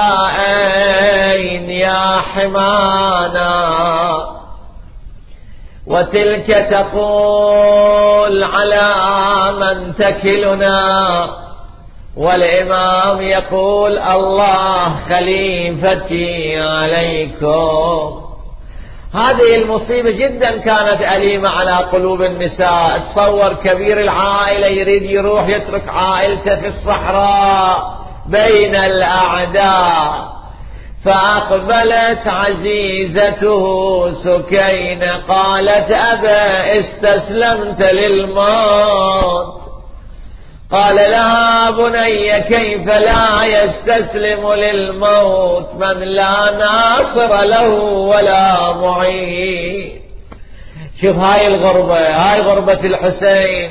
أين 1.32 1.70
يا 1.70 2.20
حمانا؟ 2.20 3.64
وتلك 5.86 6.46
تقول 6.70 8.44
على 8.44 8.92
من 9.61 9.94
تكلنا؟ 9.94 11.28
والإمام 12.16 13.22
يقول 13.22 13.98
الله 13.98 14.94
خليفتي 15.09 16.61
عليكم. 16.61 18.24
هذه 19.15 19.57
المصيبة 19.57 20.11
جدا 20.11 20.59
كانت 20.59 21.03
أليمة 21.03 21.49
على 21.49 21.71
قلوب 21.71 22.23
النساء. 22.23 22.99
تصور 22.99 23.53
كبير 23.53 24.01
العائلة 24.01 24.67
يريد 24.67 25.03
يروح 25.03 25.49
يترك 25.49 25.89
عائلته 25.89 26.57
في 26.57 26.67
الصحراء 26.67 27.99
بين 28.27 28.75
الأعداء. 28.75 30.35
فأقبلت 31.05 32.27
عزيزته 32.27 33.65
سكين 34.11 35.03
قالت 35.29 35.91
أبا 35.91 36.79
استسلمت 36.79 37.83
للموت. 37.83 39.64
قال 40.75 40.97
لها 40.97 41.70
بني 41.70 42.41
كيف 42.41 42.87
لا 42.87 43.45
يستسلم 43.45 44.53
للموت؟ 44.53 45.75
من 45.75 45.99
لا 45.99 46.51
ناصر 46.51 47.45
له 47.45 47.68
ولا 47.85 48.72
معين. 48.72 50.01
شوف 51.03 51.16
هاي 51.16 51.47
الغربة 51.47 51.99
هاي 51.99 52.41
غربة 52.41 52.81
الحسين 52.85 53.70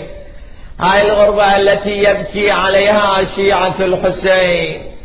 هاي 0.79 1.11
الغربة 1.11 1.55
التي 1.55 2.03
يبكي 2.03 2.51
عليها 2.51 3.23
شيعة 3.23 3.75
الحسين. 3.79 4.95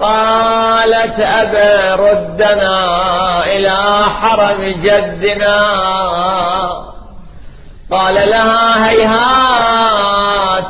قالت 0.00 1.20
أبا 1.20 1.94
ردنا 1.94 3.44
إلى 3.44 4.04
حرم 4.20 4.64
جدنا. 4.64 5.58
قال 7.90 8.14
لها 8.14 8.90
هيهات 8.90 10.07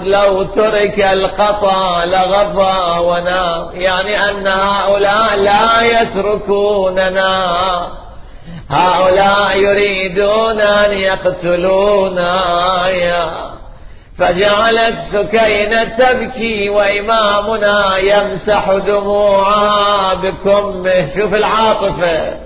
لو 0.02 0.42
ترك 0.42 1.00
القطا 1.00 2.04
لغفى 2.04 3.00
ونام 3.00 3.68
يعني 3.72 4.30
أن 4.30 4.46
هؤلاء 4.46 5.36
لا 5.36 5.82
يتركوننا. 5.82 7.88
هؤلاء 8.70 9.58
يريدون 9.58 10.60
أن 10.60 10.92
يقتلونا. 10.92 12.42
يا. 12.88 13.30
فجعلت 14.18 14.98
سكينة 14.98 15.84
تبكي 15.84 16.68
وإمامنا 16.68 17.98
يمسح 17.98 18.72
دموعها 18.72 20.14
بكمه. 20.14 21.14
شوف 21.14 21.34
العاطفة. 21.34 22.36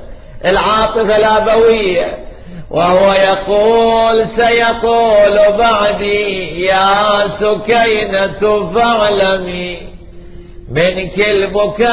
العاطفة 0.45 1.16
الأبوية 1.16 2.32
وهو 2.72 3.12
يقول 3.12 4.26
سيقول 4.26 5.38
بعدي 5.58 6.60
يا 6.64 7.26
سكينة 7.28 8.70
فاعلمي 8.74 9.92
منك 10.70 11.18
البكاء 11.18 11.92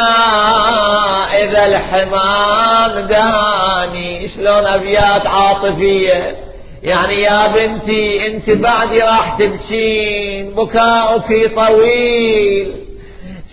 إذا 1.44 1.66
الحمام 1.66 3.08
داني. 3.08 4.28
شلون 4.28 4.66
أبيات 4.66 5.28
عاطفية؟ 5.28 6.36
يعني 6.84 7.22
يا 7.22 7.48
بنتي 7.48 8.28
أنت 8.28 8.50
بعدي 8.50 9.02
راح 9.02 9.38
تبكين 9.40 10.50
بكاؤك 10.50 11.56
طويل. 11.56 12.89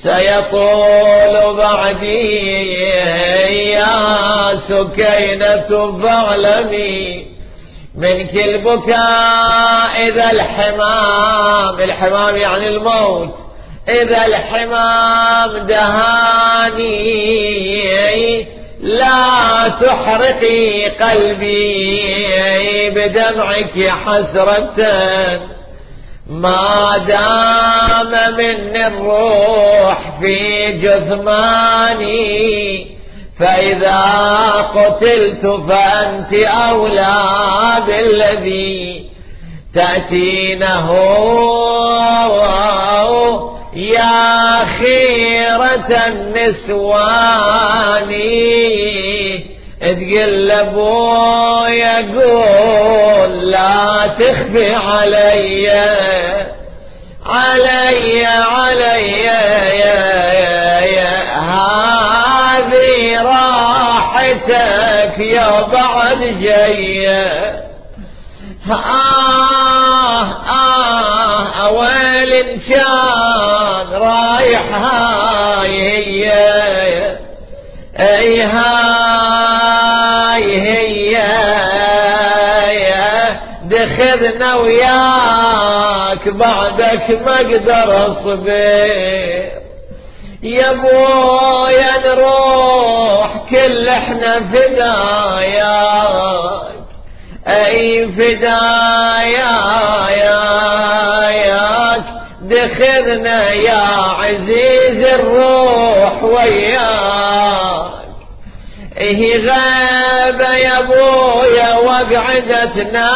سيطول 0.07 1.57
بعدي 1.57 2.73
يا 3.71 4.55
سكينة 4.55 5.99
فاعلمي 6.03 7.27
منك 7.95 8.35
البكاء 8.35 10.09
إذا 10.09 10.31
الحمام 10.33 11.81
الحمام 11.81 12.37
يعني 12.37 12.69
الموت 12.69 13.35
إذا 13.89 14.27
الحمام 14.27 15.67
دهاني 15.67 16.97
لا 18.81 19.69
تحرقي 19.81 20.89
قلبي 20.89 22.91
بدمعك 22.91 23.89
حسرة. 23.89 24.77
ما 26.31 26.99
دام 27.09 28.35
من 28.35 28.77
الروح 28.77 30.19
في 30.21 30.73
جثماني 30.73 32.47
فإذا 33.39 34.03
قتلت 34.75 35.47
فأنت 35.47 36.33
أولى 36.35 37.15
بالذي 37.87 39.11
تأتينه. 39.75 40.93
يا 43.77 44.65
خيرة 44.65 45.91
النسوان. 46.07 47.47
تقل 49.81 50.51
ابويا 50.51 51.97
قول 51.97 53.51
لا 53.51 54.07
تخفي 54.19 54.75
علي. 54.75 55.69
علي 57.27 58.27
علي 58.27 59.11
يا 59.25 59.65
يا 59.65 60.81
يا. 60.81 61.39
هذه 61.39 63.23
راحتك 63.23 65.19
يا 65.19 65.61
بعد 65.61 66.21
جاية. 66.41 67.57
آه 68.71 70.25
آه 70.51 71.71
ويل 71.71 72.61
كان 72.69 73.89
رايح 73.93 74.75
هاي 74.75 75.81
هي. 76.07 77.17
اي 77.99 78.43
بعدك 86.29 87.23
ما 87.27 87.35
أقدر 87.37 88.09
أصبر. 88.09 89.57
يا 90.43 90.73
بويا 90.73 91.99
نروح 92.07 93.29
كل 93.51 93.89
إحنا 93.89 94.41
فداياك 94.41 95.87
أي 97.49 98.09
فداياك 98.09 98.47
دخلنا 102.43 103.51
يا 103.51 103.83
عزيز 104.19 105.05
الروح 105.05 106.23
وياك. 106.23 107.97
إيه 108.99 109.47
غابة 109.47 110.55
يا 110.57 110.79
ابويا 110.79 111.79
وقعدتناك. 111.79 113.07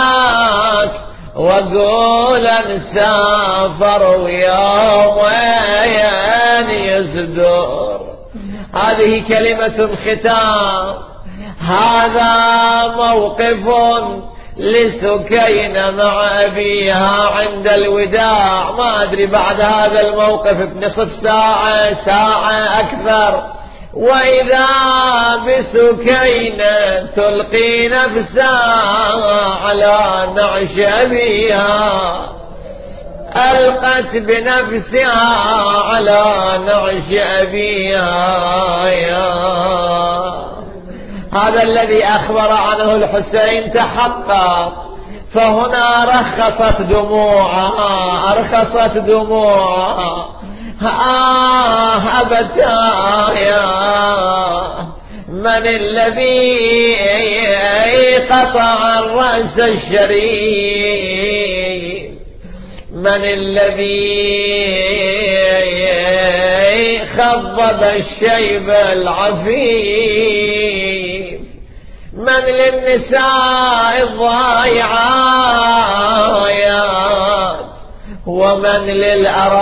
واقول 1.37 2.49
نسافر 2.69 4.03
ويومين 4.21 5.91
يصدر 6.71 8.01
هذه 8.75 9.23
كلمة 9.29 9.97
ختام. 9.97 11.11
هذا 11.61 12.33
موقف 12.97 13.69
لسكين 14.57 15.97
مع 15.97 16.45
أبيها 16.45 17.31
عند 17.37 17.69
الوداع. 17.69 18.71
ما 18.71 19.03
أدري 19.03 19.27
بعد 19.27 19.61
هذا 19.61 20.01
الموقف 20.01 20.57
بنصف 20.57 21.13
ساعة 21.13 21.93
ساعة 21.93 22.81
أكثر. 22.81 23.60
وإذا 23.95 24.67
بسكينة 25.47 27.07
تلقي 27.17 27.89
نفسها 27.89 28.83
على 29.67 30.33
نعش 30.35 30.79
أبيها 30.79 32.31
ألقت 33.37 34.17
بنفسها 34.17 35.29
على 35.93 36.25
نعش 36.67 37.13
أبيها. 37.13 38.87
يا 38.89 39.51
هذا 41.33 41.63
الذي 41.63 42.05
أخبر 42.05 42.53
عنه 42.53 42.95
الحسين 42.95 43.73
تحقق. 43.75 44.91
فهنا 45.35 46.05
رخصت 46.05 46.83
دموعها 46.83 48.33
أرخصت 48.33 48.99
دموعها 48.99 50.40
آه 50.83 52.21
أبتايا 52.21 53.67
من 55.29 55.67
الذي 55.67 56.57
قطع 58.31 58.99
الرأس 58.99 59.59
الشريف؟ 59.59 60.91
من 62.93 63.25
الذي 63.25 64.21
خضب 67.07 67.83
الشيب 67.83 68.71
العفيف؟ 68.71 70.01
من 72.15 72.43
للنساء 72.45 74.03
الضايعات 74.03 75.41
ومن 78.27 78.87
للأرامل 78.87 79.61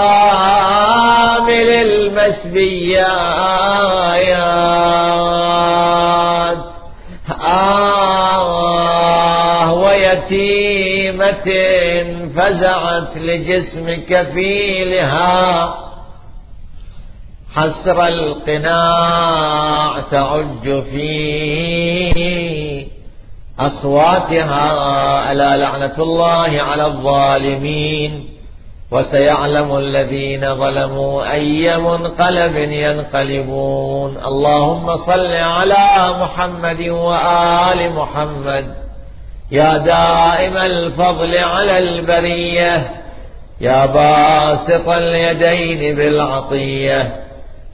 المسبيات 5.49 6.65
آه 7.47 8.45
ويتيمة 9.75 11.49
فزعت 12.37 13.17
لجسم 13.17 14.03
كفيلها 14.09 15.75
حسر 17.55 18.07
القناع 18.07 20.01
تعج 20.11 20.83
في 20.83 21.09
أصواتها 23.61 25.33
ألا 25.33 25.57
لعنة 25.57 25.95
الله 25.99 26.63
على 26.63 26.87
الظالمين. 26.87 28.28
وسيعلم 28.93 29.77
الذين 29.77 30.55
ظلموا 30.55 31.33
أي 31.33 31.77
منقلب 31.77 32.57
ينقلبون. 32.57 34.17
اللهم 34.27 34.97
صل 34.97 35.33
على 35.33 36.15
محمد 36.21 36.89
وآل 36.89 37.93
محمد. 37.93 38.75
يا 39.51 39.77
دائم 39.77 40.57
الفضل 40.57 41.39
على 41.39 41.79
البرية. 41.79 42.91
يا 43.61 43.87
باسط 43.87 44.89
اليدين 44.89 45.97
بالعطية. 45.97 47.17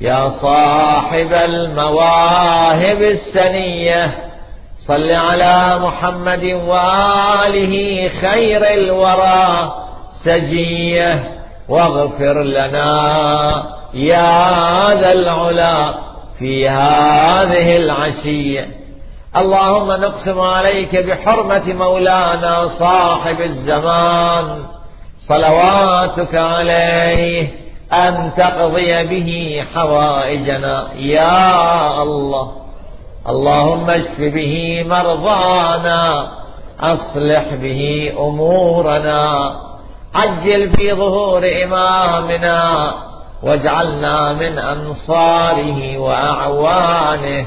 يا 0.01 0.29
صاحب 0.29 1.33
المواهب 1.33 3.03
السنية. 3.03 4.15
صل 4.79 5.11
على 5.11 5.79
محمد 5.79 6.45
وآله 6.45 8.09
خير 8.09 8.73
الورى. 8.75 9.84
سجية 10.25 11.39
واغفر 11.69 12.43
لنا 12.43 12.93
يا 13.95 14.95
ذا 15.01 15.13
العلا 15.13 15.95
في 16.39 16.69
هذه 16.69 17.77
العشية. 17.77 18.69
اللهم 19.37 19.93
نقسم 19.93 20.41
عليك 20.41 20.97
بحرمة 20.97 21.73
مولانا 21.73 22.65
صاحب 22.67 23.41
الزمان. 23.41 24.65
صلواتك 25.19 26.35
عليه 26.35 27.49
أن 27.93 28.33
تقضي 28.37 29.07
به 29.07 29.63
حوائجنا. 29.75 30.93
يا 30.97 32.03
الله 32.03 32.53
اللهم 33.29 33.91
اشف 33.91 34.21
به 34.21 34.85
مرضانا 34.89 36.29
أصلح 36.81 37.55
به 37.55 38.13
أمورنا. 38.19 39.64
عجل 40.15 40.71
في 40.71 40.93
ظهور 40.95 41.51
إمامنا 41.65 42.93
واجعلنا 43.43 44.33
من 44.33 44.59
أنصاره 44.59 45.99
وأعوانه. 45.99 47.47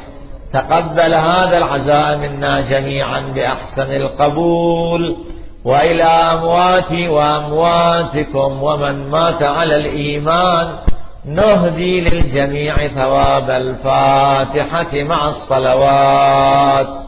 تقبل 0.54 1.14
هذا 1.14 1.58
العزاء 1.58 2.18
منا 2.18 2.62
جميعا 2.62 3.20
بأحسن 3.20 3.96
القبول. 3.96 5.18
وإلى 5.66 6.04
أمواتي 6.04 7.08
وأمواتكم 7.08 8.64
ومن 8.64 9.10
مات 9.10 9.44
على 9.44 9.76
الإيمان 9.76 10.68
نهدي 11.26 12.02
للجميع 12.02 12.88
ثواب 12.88 13.50
الفاتحة 13.50 15.04
مع 15.04 15.28
الصلوات. 15.28 17.07